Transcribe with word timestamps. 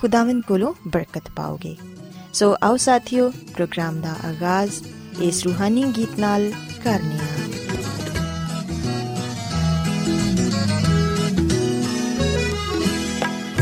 ਖੁਦਾਵੰਦ 0.00 0.42
ਕੋਲੋਂ 0.42 0.72
ਬਰਕਤ 0.86 1.30
ਪਾਓਗੇ 1.36 1.76
ਸੋ 2.32 2.54
ਆਓ 2.62 2.76
ਸਾਥੀਓ 2.76 3.30
ਪ੍ਰੋਗਰਾਮ 3.54 4.00
ਦਾ 4.00 4.14
ਆਗਾਜ਼ 4.24 4.80
ਇਸ 5.22 5.42
ਰੂਹਾਨੀ 5.44 5.84
ਗੀਤ 5.96 6.18
ਨਾਲ 6.18 6.50
ਕਰਨੀਆ 6.84 7.26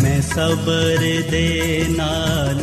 ਮੈਂ 0.03 0.21
ਸਬਰ 0.23 0.99
ਦੇ 1.31 1.87
ਨਾਲ 1.91 2.63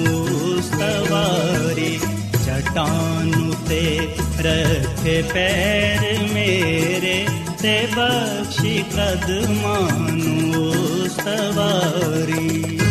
सवा 0.81 1.25
चटाने 2.45 3.83
रख 4.45 5.03
पैर 5.33 6.01
मेरे 6.33 7.17
ते 7.61 7.75
बक्षि 7.93 8.75
कदमानु 8.95 10.71
सवारी। 11.17 12.90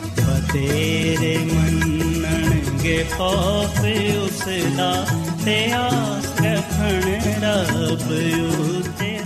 ਬਤੇਰੇ 0.51 1.37
ਮੰਨਣਗੇ 1.37 3.05
ਖੌਫ 3.11 3.77
ਉਸ 4.23 4.43
ਦਾ 4.77 5.07
ਤੇ 5.45 5.71
ਆਸ 5.71 6.25
ਰੱਖਣ 6.45 7.01
ਰੱਬ 7.43 8.11
ਉਤੇ 8.59 9.19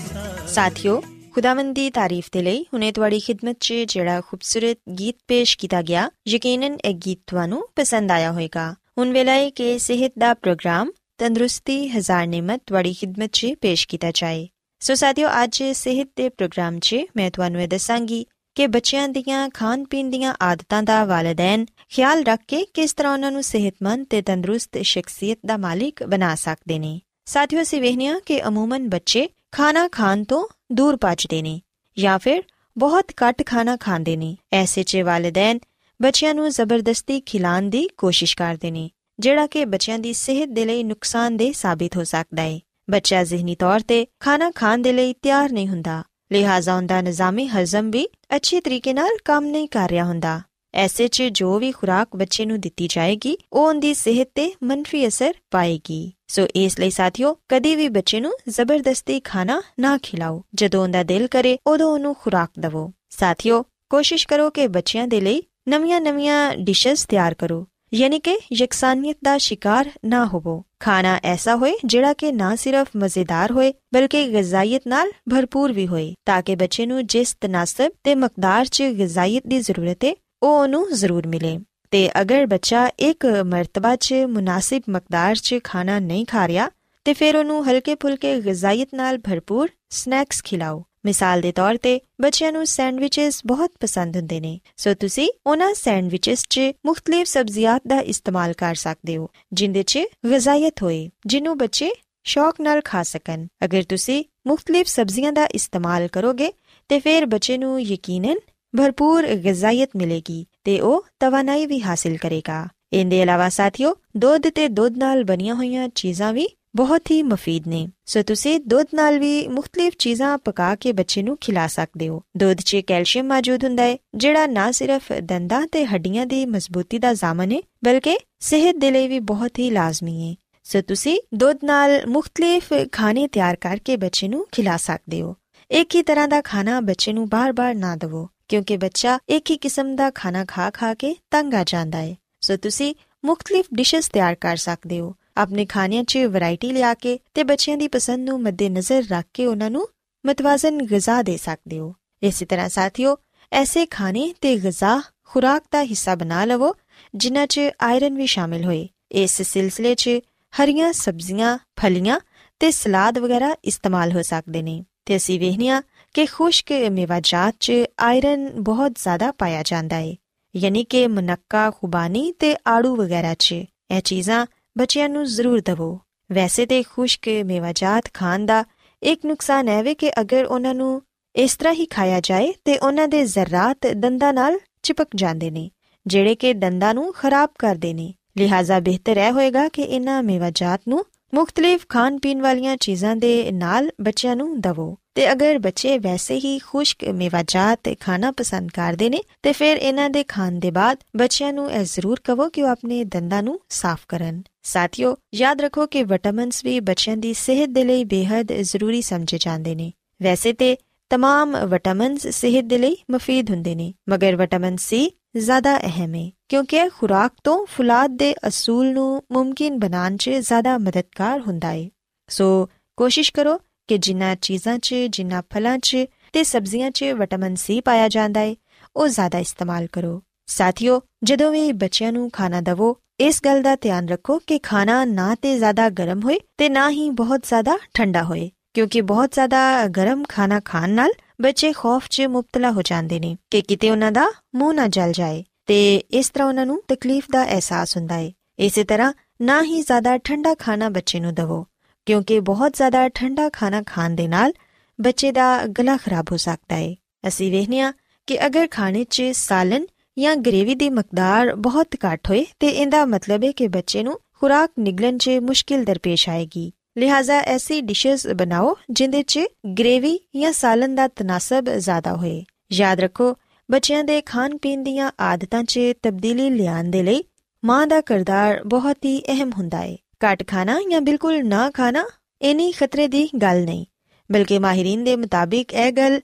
ਸਾਥਿਓ, 0.48 1.04
ਖੁਦਾਵੰਦ 1.34 1.76
ਦੀ 1.76 1.90
ਤਾਰੀਫ 1.90 2.28
ਦੇ 2.32 2.42
ਲਈ 2.42 2.66
ਹੁਨੇ 2.74 2.92
ਤੁਹਾਡੀ 2.92 3.20
ਖidmat 3.20 3.56
'ਚ 3.60 3.74
ਜਿਹੜਾ 3.74 4.22
ਖੂਬਸੂਰਤ 4.22 4.78
ਗੀਤ 5.00 5.16
ਪੇਸ਼ 5.28 5.58
ਕੀਤਾ 5.58 5.82
ਗਿਆ, 5.82 6.10
ਯਕੀਨਨ 6.28 6.78
ਇਹ 6.86 6.94
ਗੀਤ 6.94 7.20
ਤੁਹਾਨੂੰ 7.28 7.68
ਪਸੰਦ 7.76 8.12
ਆਇਆ 8.12 8.32
ਹੋਵੇਗਾ। 8.32 8.76
ਹੁਣ 8.98 9.12
ਵੇਲਾ 9.12 9.32
ਹੈ 9.32 9.50
ਕਿ 9.50 9.80
ਸਿਹਤ 9.80 10.14
ਦਾ 10.20 10.34
ਪ੍ਰੋਗਰਾਮ 10.34 10.92
ਤੰਦਰੁਸਤੀ 11.18 11.88
ਹਜ਼ਾਰ 11.88 12.28
ਨਿਮਤ 12.28 12.62
ਤੁਹਾਡੀ 12.68 12.96
ਖidmat 13.04 13.30
'ਚ 13.32 13.48
ਪੇਸ਼ 13.62 13.88
ਕੀਤਾ 13.88 14.12
ਜਾਏ। 14.12 14.48
ਸੋ 14.80 14.94
ਸਾਥਿਓ, 14.94 15.28
ਅੱਜ 15.44 15.64
ਸਿਹਤ 15.74 16.10
ਦੇ 16.16 16.30
ਪ੍ਰੋਗਰਾਮ 16.30 16.80
'ਚ 16.80 16.96
ਮੈਂ 17.16 17.32
ਤੁਹਾਨੂੰ 17.32 17.62
ਇਹ 17.62 17.68
ਦੱਸਾਂਗੀ 17.68 18.26
ਕਿ 18.56 18.68
ਬੱਚਿਆਂ 18.68 19.08
ਦੀਆਂ 19.10 19.50
ਖਾਣ 19.50 19.84
ਪੀਣ 19.84 20.10
ਦੀਆਂ 20.10 20.34
ਆਦਤਾਂ 20.42 20.84
ਦਾ 20.84 21.04
ਵਾਲਿਦੈਨ 21.06 21.66
ਖਿਆਲ 21.90 22.24
ਰੱਖ 22.24 22.40
ਕੇ 22.48 22.66
ਕਿਸ 22.74 22.94
ਤਰ੍ਹਾਂ 22.94 23.14
ਉਹਨਾਂ 23.14 23.32
ਨੂੰ 23.32 23.44
ਸਿਹਤਮੰਦ 23.44 24.06
ਤੇ 24.10 24.22
ਤੰਦਰੁਸਤ 24.22 24.78
ਸ਼ਖਸੀਅਤ 24.82 25.40
ਦਾ 25.46 25.58
ਮਾਲਿਕ 25.58 26.04
ਬਣਾ 26.04 26.36
ਸਕਦੇ 26.36 26.80
ਨੇ। 26.80 27.00
ਸਾਥਿਓ, 27.26 27.62
ਅਸੀਂ 27.62 27.82
ਵੇਖਿਆ 27.82 28.20
ਕਿ 28.20 28.42
ਅਮੂਮਨ 28.48 28.90
ਬੱਚੇ 28.90 29.28
ਖਾਣਾ 29.52 29.88
ਖਾਣ 29.88 30.24
ਤੋਂ 30.24 30.48
ਦੂਰ 30.72 30.98
ਭੱਜਦੇ 31.02 31.42
ਨੇ 31.42 31.62
ਜਾਂ 31.98 32.20
ਫਿਰ 32.20 32.44
ਬਹੁਤ 32.78 33.12
ਘੱਟ 33.24 33.46
ਖਾਣਾ 33.46 33.76
ਖਾਂਦੇ 33.76 34.16
ਨੇ। 34.16 34.36
ਐਸੇ 34.54 34.84
'ਚ 34.84 34.98
ਵਾਲਿਦੈਨ 34.98 35.60
ਬੱਚਿਆਂ 36.02 36.34
ਨੂੰ 36.34 36.50
ਜ਼ਬਰਦਸਤੀ 36.50 37.20
ਖਿਲਾਉਣ 37.22 37.70
ਦੀ 37.70 37.88
ਕੋਸ਼ਿਸ਼ 37.98 38.36
ਕਰਦੇ 38.38 38.72
ਨੇ, 38.72 38.90
ਜਿਹੜਾ 39.20 39.48
ਕਿ 39.48 39.66
ਬੱਚਿਆਂ 39.66 40.00
ਦੀ 40.00 40.14
ਸਿਹਤ 40.14 40.50
ਦੇ 40.50 40.66
ਲਈ 40.66 40.84
ਨੁਕਸਾਨਦੇਹ 40.84 41.54
ਸਾਬਿਤ 41.54 41.98
ਹੋ 41.98 42.04
ਸਕਦਾ 42.04 42.42
ਹੈ 42.42 42.60
ਬੱਚਾ 42.90 43.24
ਜ਼ਿਹਨੀ 43.24 43.56
ਤੌਰ 43.56 43.80
ਤੇ 43.80 44.06
ਖਾਣਾ 44.20 44.52
ਖਾਣ 44.52 44.78
ਦੇ 44.78 44.94
ਲਈ 44.94 45.14
ਤਿਆਰ 45.14 45.52
ਨਹੀਂ 45.52 45.68
ਹੁੰਦਾ। 45.68 46.04
ਲਿਹਾਜ਼ਾ 46.32 46.78
ਉਹਦਾ 46.78 47.02
ਨਿਜ਼ਾਮੀ 47.02 47.48
ਹਜ਼ਮ 47.48 47.92
ਵੀ 47.92 48.08
ਅੱਛੇ 48.36 48.62
ਤਰੀਕੇ 48.62 48.94
ਨਾਲ 48.94 49.10
ਕੰਮ 49.26 49.46
ਨਹੀਂ 49.46 49.68
ਕਰ 49.68 49.90
ਰਿਹਾ 49.90 50.06
ਹੁੰਦਾ। 50.06 50.42
ਐਸੇ 50.74 51.08
'ਚ 51.08 51.24
ਜੋ 51.24 51.60
ਵੀ 51.60 51.72
ਖੁਰਾਕ 51.72 52.08
ਬੱਚੇ 52.16 52.46
ਨੂੰ 52.46 52.62
ਦਿੱਤੀ 52.62 52.88
ਜਾਏਗੀ, 52.88 53.38
ਉਹ 53.54 53.68
ਉਹਦੀ 53.68 53.94
ਸਿਹਤ 53.94 54.30
ਤੇ 54.36 54.56
ਮੰਫੀ 54.64 55.08
ਅਸਰ 55.08 55.34
ਪਾਏਗੀ। 55.52 56.14
ਸੋ 56.28 56.48
ਇਸ 56.56 56.80
ਲਈ 56.80 56.90
ਸਾਥੀਓ, 56.90 57.38
ਕਦੀ 57.50 57.76
ਵੀ 57.76 57.90
ਬੱਚੇ 57.90 58.20
ਨੂੰ 58.20 58.34
ਜ਼ਬਰਦਸਤੀ 58.50 59.20
ਖਾਣਾ 59.20 59.62
ਨਾ 59.80 59.98
ਖਿਲਾਓ। 59.98 60.44
ਜਦੋਂ 60.56 60.84
ਉਹਦਾ 60.84 61.04
ਦਿਲ 61.04 61.28
ਕਰੇ, 61.28 61.58
ਉਦੋਂ 61.68 61.94
ਉਹਨੂੰ 61.94 62.16
ਖੁਰਾਕ 62.16 62.50
ਦਿਵੋ। 62.60 62.92
ਸਾਥੀਓ, 63.10 63.66
ਕੋਸ਼ਿਸ਼ 63.90 64.28
ਕਰੋ 64.28 64.50
ਕਿ 64.50 64.68
ਬੱਚਿਆਂ 64.68 65.08
ਦੇ 65.08 65.22
ਲਈ 65.22 65.44
ਨਵੀਆਂ-ਨਵੀਆਂ 65.70 66.56
ਡਿਸ਼ਸ 66.56 67.06
ਤਿਆਰ 67.06 67.34
ਕਰੋ। 67.34 67.68
ਯਾਨੀ 67.96 68.20
ਕਿ 68.20 68.38
ਯਕਸਾਨੀਅਤ 68.54 69.18
ਦਾ 69.24 69.38
ਸ਼ਿਕਾਰ 69.38 69.90
ਨਾ 70.06 70.26
ਹੋਵੋ। 70.26 70.64
ਖਾਣਾ 70.80 71.20
ਐਸਾ 71.24 71.56
ਹੋਏ 71.56 71.74
ਜਿਹੜਾ 71.86 72.14
ਕਿ 72.14 72.32
ਨਾ 72.32 72.56
ਸਿਰਫ 72.56 72.88
ਮਜ਼ੇਦਾਰ 72.98 73.52
ਹੋਏ, 73.52 73.74
ਬਲਕਿ 73.94 74.28
ਗਜ਼ਾਇਤ 74.28 74.88
ਨਾਲ 74.88 75.12
ਭਰਪੂਰ 75.32 75.72
ਵੀ 75.72 75.88
ਹੋਏ, 75.88 76.14
ਤਾਂ 76.26 76.42
ਕਿ 76.42 76.56
ਬੱਚੇ 76.56 76.86
ਨੂੰ 76.86 77.08
ਜਿਸ 77.08 77.36
ਤਨਾਸਬ 77.42 77.92
ਤੇ 78.04 78.16
ਮਕਦਾਰ 78.16 78.66
'ਚ 78.66 78.84
ਗਜ਼ਾਇਤ 78.84 79.48
ਦੀ 79.48 79.60
ਜ਼ਰੂਰਤ 79.60 80.06
ਹੈ 80.06 80.14
ਉਹ 80.44 80.60
ਉਹਨੂੰ 80.62 80.88
ਜ਼ਰੂਰ 80.94 81.28
ਮਿਲੇ। 81.28 81.60
ਤੇ 81.92 82.10
ਅਗਰ 82.22 82.46
ਬੱਚਾ 82.46 82.90
ਇੱਕ 83.00 83.26
ਮਰਤਬਾ 83.26 83.96
'ਚ 83.96 84.14
ਮੁਨਾਸਿਬ 84.14 84.84
ਮਕਦਾਰ 84.90 85.36
'ਚ 85.36 85.60
ਖਾਣਾ 85.64 86.00
ਨਹੀਂ 86.00 86.26
ਖਾ 86.26 86.48
ਰਿਹਾ, 86.48 86.70
ਤੇ 87.06 87.14
ਫਿਰ 87.14 87.38
ਉਹਨੂੰ 87.38 87.70
ਹਲਕੇ 87.70 87.96
ਫੁਲਕੇ 87.96 88.40
ਗਜ਼ਾਇਤ 88.42 88.90
ਨਾਲ 88.94 89.18
ਭਰਪੂਰ 89.18 89.70
ਸਨੈਕਸ 89.90 90.44
ਖਿਲਾਓ। 90.44 90.84
ਮਿਸਾਲ 91.06 91.42
ਦੇ 91.42 91.52
ਤੌਰ 91.52 91.78
ਤੇ 91.78 92.00
ਬੱਚਿਆਂ 92.22 92.52
ਨੂੰ 92.52 92.66
ਸੈਂਡਵਿਚਸ 92.66 93.42
ਬਹੁਤ 93.46 93.72
ਪਸੰਦ 93.80 94.18
ਹੁੰਦੇ 94.18 94.40
ਨੇ। 94.40 94.60
ਸੋ 94.78 94.94
ਤੁਸੀਂ 94.94 95.30
ਉਹਨਾਂ 95.48 95.74
ਸੈਂਡਵਿਚਸ 95.74 96.44
'ਚ 96.50 96.60
ਮੁxtਲਿਫ 96.86 97.28
ਸਬਜ਼ੀਆਂ 97.28 97.80
ਦਾ 97.88 98.00
ਇਸਤੇਮਾਲ 98.00 98.54
ਕਰ 98.54 98.76
ਸਕਦੇ 98.76 99.18
ਹੋ, 99.18 99.30
ਜਿੰਦੇ 99.54 99.84
'ਚ 99.84 100.00
ਗਜ਼ਾਇਤ 100.26 100.84
ਹੋਏ 100.84 101.10
ਜਿਹਨੂੰ 101.26 101.58
ਬੱਚੇ 101.58 101.92
ਸ਼ੌਕ 102.24 102.62
ਨਾਲ 102.62 102.82
ਖਾ 102.86 103.04
ਸਕਣ। 103.04 103.48
ਅਗਰ 103.66 103.84
ਤੁਸੀਂ 103.84 104.24
ਮੁxtਲਿਫ 104.48 104.88
ਸਬਜ਼ੀਆਂ 104.88 105.32
ਦਾ 105.34 105.46
ਇਸਤੇਮਾਲ 105.46 106.08
ਕਰੋਗੇ, 106.08 106.52
ਤੇ 106.90 107.00
ਫਿਰ 107.00 107.26
ਬੱਚੇ 107.26 107.58
ਨੂੰ 107.58 107.82
ਯਕੀਨਨ 107.82 108.38
ਭਰਪੂਰ 108.78 109.28
ਗਜ਼ਾਇਤ 109.36 109.90
ਮਿਲੇਗੀ, 109.96 110.46
ਤੇ 110.64 110.80
ਉਹ 110.80 111.06
ਤਵਾਨਾਈ 111.20 111.66
ਵੀ 111.66 111.82
ਹਾਸਲ 111.82 112.18
ਕਰੇਗਾ। 112.18 112.68
ਇਹਦੇ 112.94 113.22
ਇਲਾਵਾ 113.22 113.50
ਸਾਥੀਓ, 113.50 113.96
ਦੁੱਧ 114.18 114.50
ਤੇ 114.50 114.68
ਦੁੱਧ 114.68 114.98
ਨਾਲ 114.98 115.24
ਬਣੀਆਂ 115.24 115.56
ਹੋਈਆਂ 115.56 115.90
ਚੀਜ਼ਾਂ 115.90 116.34
ਵੀ 116.34 116.48
ਬਹੁਤ 116.76 117.12
ਹੀ 117.12 117.24
ਮਫੀਦ 117.24 117.68
ਨੇ। 117.68 117.88
ਸੋ 118.06 118.22
ਤੁਸੀਂ 118.22 118.60
ਦੁੱਧ 118.60 118.88
ਨਾਲ 118.94 119.20
ਵੀ 119.20 119.48
ਮੁxtਲਿਫ 119.48 119.94
ਚੀਜ਼ਾਂ 120.00 120.38
ਪਕਾ 120.38 120.76
ਕੇ 120.76 120.92
ਬੱਚੇ 120.92 121.24
ਨੂੰ 121.24 121.38
ਖਿਲਾ 121.42 121.68
ਸਕਦੇ 121.68 122.10
ਹੋ। 122.10 122.22
ਦੁੱਧ 122.38 122.62
'ਚ 122.62 122.82
ਕੈਲਸ਼ੀਅਮ 122.88 123.28
ਮੌਜੂਦ 123.28 123.64
ਹੁੰਦਾ 123.64 123.84
ਹੈ, 123.84 123.98
ਜਿਹੜਾ 124.16 124.48
ਨਾ 124.48 124.72
ਸਿਰਫ 124.72 125.12
ਦੰਦਾਂ 125.24 125.68
ਤੇ 125.68 125.86
ਹੱਡੀਆਂ 125.86 126.26
ਦੀ 126.26 126.46
ਮਜ਼ਬੂਤੀ 126.46 127.00
ਦਾ 127.00 127.14
ਜ਼ਾਮਨ 127.14 127.52
ਹੈ, 127.52 127.62
ਬਲਕਿ 127.84 128.18
ਸਿਹਤ 128.40 128.76
ਦੇ 128.76 128.92
ਲਈ 128.92 129.08
ਵੀ 129.08 129.20
ਬਹੁਤ 129.20 129.60
ਹੀ 129.60 129.70
ਲਾਜ਼ਮੀ 129.72 130.30
ਹੈ। 130.30 130.36
ਸੋ 130.64 130.82
ਤੁਸੀਂ 130.82 131.20
ਦੁੱਧ 131.34 131.58
ਨਾਲ 131.64 132.02
ਮੁxtਲਿਫ 132.08 132.74
ਖਾਣੇ 132.92 133.28
ਤਿਆਰ 133.28 133.56
ਕਰਕੇ 133.56 133.98
ਬੱਚੇ 133.98 134.28
ਨੂੰ 134.28 134.48
ਖਿਲਾ 134.52 134.78
ਸਕਦੇ 134.78 135.22
ਹੋ। 135.22 135.36
ਇੱਕ 135.72 135.96
ਹੀ 135.96 136.02
ਤਰ੍ਹਾਂ 136.02 136.28
ਦਾ 136.28 136.42
ਖਾਣਾ 136.42 136.80
ਬੱਚੇ 136.82 137.14
ਨੂੰ 137.14 137.30
ਬਾਰ-ਬਾਰ 137.30 137.76
ਨਾ 137.76 137.96
ਦਿਵੋ, 137.96 138.28
ਕਿਉਂਕਿ 138.48 138.78
ਬੱਚਾ 138.78 139.20
ਇੱਕ 139.30 139.52
ਹੀ 139.52 139.58
ਕਿਸਮ 139.58 139.96
ਦਾ 139.96 140.10
ਖਾਣਾ 140.12 140.46
ਖਾ 140.48 140.70
ਖਾ 140.70 140.94
ਕੇ 140.94 141.16
ਤੰਗ 141.32 141.54
ਆ 141.54 141.64
ਜਾਂਦਾ 141.64 141.98
ਹੈ। 141.98 142.16
ਸੋ 142.42 142.58
ਤੁਸੀਂ 142.58 142.96
ਮੁxtਲਿਫ 143.26 143.66
ਡਿਸ਼ਸ 143.74 144.10
ਤਿਆਰ 144.10 144.36
ਕਰ 144.36 144.58
ਸਕਦੇ 144.58 145.00
ਹੋ। 145.00 145.16
ਆਪਣੇ 145.38 145.66
ਖਾਣਿਆਂ 145.66 146.04
'ਚ 146.04 146.18
ਵੈਰਾਈਟੀ 146.18 146.72
ਲਿਆ 146.72 146.94
ਕੇ 146.94 147.20
ਤੇ 147.34 147.44
ਬੱਚਿਆਂ 147.44 147.78
ਦੀ 147.78 147.88
ਪਸੰਦ 147.88 148.30
ਨੂੰ 148.30 148.42
ਮੱਦੇਨਜ਼ਰ 148.42 149.04
ਰੱਖ 149.10 149.26
ਕੇ 149.34 149.46
ਉਹਨਾਂ 149.46 149.72
ਨੂੰ 149.72 149.88
ਮਤਵਾਜ਼ਨ 150.26 150.82
ਗਿਜ਼ਾ 150.86 151.22
ਦੇ 151.22 151.38
ਸਕਦੇ 151.38 151.80
ਹੋ। 151.80 151.96
ਇਸੇ 152.24 152.46
ਤਰ੍ਹਾਂ 152.46 152.70
ਸਾਥੀਓ, 152.70 153.18
ਐਸੇ 153.52 153.86
ਖਾਣੇ 153.86 154.34
ਤੇ 154.42 154.56
ਗਿਜ਼ਾ 154.56 155.02
ਖੁਰਾਕ 155.24 155.64
ਦਾ 155.72 155.84
ਹਿੱਸਾ 155.84 156.16
ਬਣਾ 156.16 156.46
ਲਵੋ, 156.46 156.76
ਜਿਨ੍ਹਾਂ 157.16 157.48
'ਚ 157.48 157.62
ਆਇਰਨ 157.82 158.16
ਵੀ 158.16 158.28
ਸ਼ਾਮਿਲ 158.28 158.64
ਹੋਏ। 158.64 158.90
ਇਸ 159.12 159.42
ਸਿਲਸਿਲੇ 159.42 159.96
'ਚ 159.96 160.10
ਹਰੀਆਂ 160.54 160.94
ਸਬਜ਼ੀਆਂ, 160.94 161.58
ਫਲੀਆਂ 161.80 162.20
ਤੇ 162.60 162.72
ਸਲਾਦ 162.72 163.20
ਵਗੈਰਾ 163.20 163.56
ਇਸਤੇਮਾਲ 163.66 164.12
ਹੋ 164.12 164.22
ਸਕਦੇ 164.22 164.62
ਨੇ। 164.62 164.86
ਤੇ 165.06 165.16
ਅਸੀਂ 165.16 165.40
ਵੇਖਨੀਆ 165.40 165.82
ਕਿ 166.14 166.26
ਖੁਸ਼ਕ 166.26 166.72
ਮੇਵਾਜਾਤ 166.72 167.56
'ਚ 167.60 167.72
ਆਇਰਨ 168.00 168.50
ਬਹੁਤ 168.62 168.92
ਜ਼ਿਆਦਾ 168.92 169.32
ਪਾਇਆ 169.32 169.64
ਜਾਂਦਾ 169.66 169.96
ਹੈ। 169.96 170.16
ਯਾਨੀ 170.56 170.84
ਕਿ 170.84 171.08
ਮਨੱਕਾ, 171.08 171.72
ਖੁਬਾਨੀ 171.72 172.32
ਤੇ 172.32 172.56
ਆੜੂ 172.68 172.96
ਵਗੈਰਾ 172.96 173.34
'ਚ। 173.34 173.54
ਇਹ 173.54 174.02
ਚੀਜ਼ਾਂ 174.04 174.46
ਬੱਚਿਆਂ 174.78 175.10
ਨੂੰ 175.10 175.26
ਜ਼ਰੂਰ 175.26 175.62
ਦਵੋ। 175.66 176.00
ਵੈਸੇ 176.32 176.66
ਤੇ 176.66 176.82
ਖੁਸ਼ਕ 176.84 177.30
ਮੇਵਾਜਾਤ 177.46 178.10
ਖਾਣ 178.14 178.46
ਦਾ 178.46 178.64
ਇੱਕ 179.02 179.26
ਨੁਕਸਾਨ 179.26 179.68
ਹੈ 179.68 179.82
ਵੇ 179.84 179.94
ਕਿ 179.94 180.12
ਅਗਰ 180.22 180.46
ਉਹਨਾਂ 180.46 180.74
ਨੂੰ 180.76 181.02
ਇਸ 181.36 181.56
ਤਰ੍ਹਾਂ 181.56 181.74
ਹੀ 181.74 181.86
ਖਾਇਆ 181.86 182.20
ਜਾਏ 182.20 182.54
ਤੇ 182.66 182.78
ਉਹਨਾਂ 182.78 183.08
ਦੇ 183.08 183.24
ਜ਼ਰਰਾਤ 183.26 183.88
ਦੰਦਾਂ 183.88 184.34
ਨਾਲ 184.34 184.60
ਚਿਪਕ 184.84 185.08
ਜਾਂਦੇ 185.16 185.50
ਨੇ, 185.50 185.70
ਜਿਹੜੇ 186.06 186.36
ਕਿ 186.36 186.54
ਦੰਦਾਂ 186.54 186.94
ਨੂੰ 186.94 187.14
ਖਰਾਬ 187.14 187.50
ਕਰਦੇ 187.60 187.94
ਨੇ। 187.94 188.14
ਲਿਹਾਜ਼ਾ 188.38 188.80
ਬਿਹਤਰ 188.80 189.18
ਇਹ 189.18 189.32
ਹੋਏਗਾ 189.32 189.68
ਕਿ 189.68 189.82
ਇਹਨਾਂ 189.82 190.22
ਮੇਵਾਜਾਤ 190.24 190.82
ਨੂੰ 190.88 191.06
ਮੁxtਲਿਫ 191.34 191.86
ਖਾਣ 191.90 192.18
ਪੀਣ 192.20 192.42
ਵਾਲੀਆਂ 192.42 192.78
ਚੀਜ਼ਾਂ 192.78 193.16
ਦੇ 193.16 193.52
ਨਾਲ 193.52 193.90
ਬੱਚਿਆਂ 194.02 194.36
ਨੂੰ 194.36 194.62
ਦਵੋ। 194.62 194.96
ਤੇ 195.16 195.32
ਅਗਰ 195.32 195.58
ਬੱਚੇ 195.60 195.98
ਵੈਸੇ 196.00 196.36
ਹੀ 196.36 196.60
ਖੁਸ਼ਕ 196.60 197.04
ਮੇਵਾਜਾਤ 197.04 197.80
ਤੇ 197.84 197.96
ਖਾਣਾ 197.96 198.32
ਪਸੰਦ 198.32 198.72
ਕਰਦੇ 198.72 199.10
ਨੇ, 199.10 199.22
ਤੇ 199.44 199.52
ਫਿਰ 199.52 199.78
ਇਹਨਾਂ 199.78 200.10
ਦੇ 200.10 200.24
ਖਾਣ 200.24 200.52
ਦੇ 200.52 200.72
ਬਾਅਦ 200.72 200.98
ਬੱਚਿਆਂ 201.16 201.54
ਨੂੰ 201.54 201.72
ਇਹ 201.72 201.84
ਜ਼ਰੂਰ 201.84 202.20
ਕਹੋ 202.24 202.50
ਕਿ 202.50 202.62
ਉਹ 202.62 202.68
ਆਪਣੇ 202.68 203.04
ਦੰਦਾਂ 203.04 203.44
ਨੂੰ 203.44 203.60
ਸਾਫ਼ 203.70 204.02
ਕਰਨ। 204.08 204.42
ਸਾਥੀਓ, 204.64 205.18
ਯਾਦ 205.34 205.62
ਰੱਖੋ 205.62 205.88
ਕਿ 205.88 206.04
ਵਿਟਾਮਿਨਸ 206.04 206.66
ਵੀ 206.66 206.80
ਬੱਚਿਆਂ 206.80 207.18
ਦੀ 207.18 207.34
ਸਿਹਤ 207.34 207.70
ਦੇ 207.70 207.84
ਲਈ 207.84 208.04
ਬੇहद 208.04 208.54
ਜ਼ਰੂਰੀ 208.62 209.02
ਸਮਝੇ 209.02 209.38
ਜਾਂਦੇ 209.38 209.76
ਨੇ। 209.76 209.92
ਵੈਸੇ 210.22 210.54
ਤੇ 210.54 210.78
ਤਮਾਮ 211.10 211.66
ਵਿਟਾਮਿਨਸ 211.66 212.28
ਸਿਹਤ 212.28 212.66
ਦੇ 212.66 212.78
ਲਈ 212.78 212.98
ਮਫੀਦ 213.12 213.50
ਹੁੰਦੇ 213.50 213.76
ਨੇ, 213.76 213.94
ਮਗਰ 214.10 214.36
ਵਿਟਾਮਿਨ 214.36 214.78
ਸੀ 214.78 215.12
ਜ਼ਿਆਦਾ 215.38 215.78
ਅਹਿਮ 215.78 216.16
ਹੈ, 216.16 216.32
ਕਿਉਂਕਿ 216.50 216.78
ਇਹ 216.78 216.90
ਖੁਰਾਕ 216.90 217.32
ਤੋਂ 217.44 217.66
ਫੁਲਾਦ 217.66 218.18
ਦੇ 218.18 218.34
ਅਸੂਲ 218.48 218.92
ਨੂੰ 218.94 219.24
ਮੁਮਕਿਨ 219.32 219.80
ਬਣਾਉਣ 219.80 220.18
'ਚ 220.18 220.30
ਜ਼ਿਆਦਾ 220.30 220.78
ਮਦਦਗਾਰ 220.78 221.40
ਹੁੰਦਾ 221.40 221.68
ਹੈ। 221.68 221.90
ਸੋ 222.30 222.70
ਕੋਸ਼ਿਸ਼ 222.98 223.32
ਕਰੋ 223.32 223.60
ਕਿ 223.88 223.98
ਜਿੰਨਾ 223.98 224.36
ਚੀਜ਼ਾਂ 224.36 224.78
'ਚ, 224.80 224.96
ਜਿੰਨਾ 225.10 225.42
ਫਲਾਂ 225.54 225.78
'ਚ 225.78 226.06
ਤੇ 226.34 226.44
ਸਬਜ਼ੀਆਂ 226.44 226.92
'ਚ 226.92 227.04
ਵਿਟਾਮਿਨ 227.04 227.56
ਸੀ 227.56 227.82
ਪਾਇਆ 227.82 228.08
ਜਾਂਦਾ 228.08 228.40
ਹੈ 228.40 228.56
ਉਹ 228.96 229.08
ਜ਼ਿਆਦਾ 229.08 229.40
ਇਸਤੇਮਾਲ 229.40 229.88
ਕਰੋ। 229.88 230.22
ਸਾਥੀਓ, 230.48 231.02
ਜਦੋਂ 231.24 231.52
ਵੀ 231.52 231.72
ਬੱਚਿਆਂ 231.72 232.12
ਨੂੰ 232.12 232.30
ਖਾਣਾ 232.32 232.62
ਦਵੋ, 232.62 232.98
ਇਸ 233.20 233.40
ਗੱਲ 233.46 233.62
ਦਾ 233.62 233.76
ਧਿਆਨ 233.76 234.10
ਰੱਖੋ 234.10 234.40
ਕਿ 234.48 234.60
ਖਾਣਾ 234.60 235.04
ਨਾ 235.06 235.36
ਤੇ 235.36 235.58
ਜ਼ਿਆਦਾ 235.58 235.90
ਗਰਮ 235.90 236.20
ਹੋਏ 236.20 236.40
ਤੇ 236.58 236.70
ਨਾ 236.70 236.90
ਹੀ 236.90 237.10
ਬਹੁਤ 237.10 237.46
ਜ਼ਿਆਦਾ 237.48 237.78
ਠੰਡਾ 237.94 238.24
ਹੋਏ, 238.24 238.50
ਕਿਉਂਕਿ 238.74 239.02
ਬਹੁਤ 239.02 239.32
ਜ਼ਿਆਦਾ 239.32 239.88
ਗਰਮ 239.88 240.24
ਖਾਣਾ 240.30 240.60
ਖਾਣ 240.60 240.90
ਨਾਲ 240.90 241.12
ਬੱਚੇ 241.42 241.72
ਖੌਫ 241.74 242.08
'ਚ 242.10 242.22
ਮੁਬਤਲਾ 242.22 242.72
ਹੋ 242.72 242.82
ਜਾਂਦੇ 242.82 243.20
ਨੇ 243.20 243.38
ਕਿ 243.52 243.62
ਕਿਤੇ 243.62 243.90
ਉਹਨਾਂ 243.92 244.12
ਦਾ 244.12 244.28
ਮੂੰਹ 244.56 244.74
ਨਾ 244.74 244.88
ਜਲ 244.88 245.12
ਜਾਏ 245.12 245.44
ਤੇ 245.66 245.96
ਇਸ 245.96 246.30
ਤਰ੍ਹਾਂ 246.30 246.48
ਉਹਨਾਂ 246.48 246.66
ਨੂੰ 246.66 246.82
ਤਕਲੀਫ 246.88 247.26
ਦਾ 247.32 247.46
ਅਹਿਸਾਸ 247.46 247.98
ਹੁੰਦਾ 247.98 248.16
ਹੈ 248.16 248.32
ਇਸੇ 248.60 248.84
ਤਰ੍ਹਾਂ 248.84 249.14
ਨਾ 249.42 249.64
ਹੀ 249.64 249.82
ਜ਼ਿਆਦਾ 249.82 250.18
ਠੰਡਾ 250.18 250.54
ਖਾਣਾ 250.56 250.90
ਬੱਚੇ 250.90 251.20
ਨੂੰ 251.20 251.34
ਦਵੋ। 251.34 251.66
ਕਿਉਂਕਿ 252.06 252.40
ਬਹੁਤ 252.40 252.74
ਜ਼ਿਆਦਾ 252.74 253.10
ਠੰਡਾ 253.10 253.50
ਖਾਣਾ 253.50 253.84
ਖਾਣ 253.86 254.10
ਦੇ 254.10 254.28
ਨਾਲ 254.28 254.54
ਬੱਚੇ 255.02 255.32
ਦਾ 255.32 255.66
ਗਲਾ 255.66 255.98
ਖਰਾਬ 255.98 256.26
ਹੋ 256.32 256.38
ਸਕਦਾ 256.38 256.76
ਹੈ 256.76 256.96
ਅਸੀਂ 257.28 257.52
ਵੇਖਨੀਆ 257.52 257.94
ਕਿ 258.28 258.46
ਅਗਰ 258.46 258.68
ਖਾਣੇ 258.72 259.04
'ਚ 259.04 259.24
ਸਾਲਨ 259.34 259.86
ਜਾਂ 260.20 260.36
ਗ੍ਰੇਵੀ 260.36 260.76
ਦੀ 260.76 260.90
ਮਕਦਾਰ 260.90 261.56
ਬਹੁਤ 261.56 261.88
ਘੱਟ 262.06 262.30
ਹੋਏ, 262.30 262.46
ਤੇ 262.60 262.68
ਇਹਦਾ 262.68 263.06
ਮਤਲਬ 263.06 263.44
ਹੈ 263.44 263.52
ਕਿ 263.52 263.68
ਬੱਚੇ 263.68 264.04
ਨੂੰ 264.04 264.20
ਖੁਰਾਕ 264.34 264.72
ਨਿਗਲਣ 264.80 265.18
'ਚ 265.18 265.30
ਮੁਸ਼ਕਿਲ 265.30 265.84
ਦਰਪੇਸ਼ 265.84 266.30
ਆਏਗੀ। 266.30 266.72
ਲਿਹਾਜ਼ਾ 266.98 267.40
ਐਸੀ 267.40 267.82
ਡਿਸ਼ਸ 267.82 268.28
ਬਣਾਓ 268.28 268.76
ਜਿੰਦੇ 268.90 269.24
'ਚ 269.24 269.40
ਗ੍ਰੇਵੀ 269.80 270.20
ਜਾਂ 270.36 270.54
ਸਾਲਨ 270.54 270.96
ਦਾ 270.96 271.08
ਤਨਾਸਬ 271.08 271.70
ਜ਼ਿਆਦਾ 271.70 272.16
ਹੋਏ। 272.16 272.44
ਯਾਦ 272.72 273.00
ਰੱਖੋ, 273.00 273.36
ਬੱਚਿਆਂ 273.72 274.04
ਦੇ 274.04 274.22
ਖਾਣ 274.22 274.58
ਪੀਣ 274.58 274.84
ਦੀਆਂ 274.84 275.12
ਆਦਤਾਂ 275.22 275.64
'ਚ 275.64 275.80
ਤਬਦੀਲੀ 276.04 276.50
ਲਿਆਉਣ 276.50 276.84
ਦੇ 276.84 277.04
ਲਈ 277.04 277.24
ਮਾਂ 277.66 277.88
ਦਾ 277.88 278.02
ਕਿਰਦਾਰ 278.02 278.64
ਬਹੁਤ 278.64 278.98
ਹੀ 279.06 279.22
ਅਹਿਮ 279.22 279.52
ਹੁੰਦਾ 279.58 279.78
ਹੈ 279.78 279.96
ਘੱਟ 280.26 280.48
ਖਾਣਾ 280.48 280.82
ਜਾਂ 280.92 281.02
ਬਿਲਕੁਲ 281.02 281.48
ਨਾ 281.48 281.72
ਖਾਣਾ, 281.72 282.06
ਇਨੀ 282.42 282.72
ਖਤਰੇ 282.72 283.08
ਦੀ 283.08 283.30
ਗੱਲ 283.42 283.64
ਨਹੀਂ। 283.64 283.86
ਬਲਕਿ 284.32 284.60
ਮਾਹਿਰੀਨ 284.60 285.04
ਦੇ 285.04 285.16
ਮੁਤਾਬਿਕ 285.16 285.74
ਇਹ 285.74 285.92
ਗੱਲ 285.92 286.22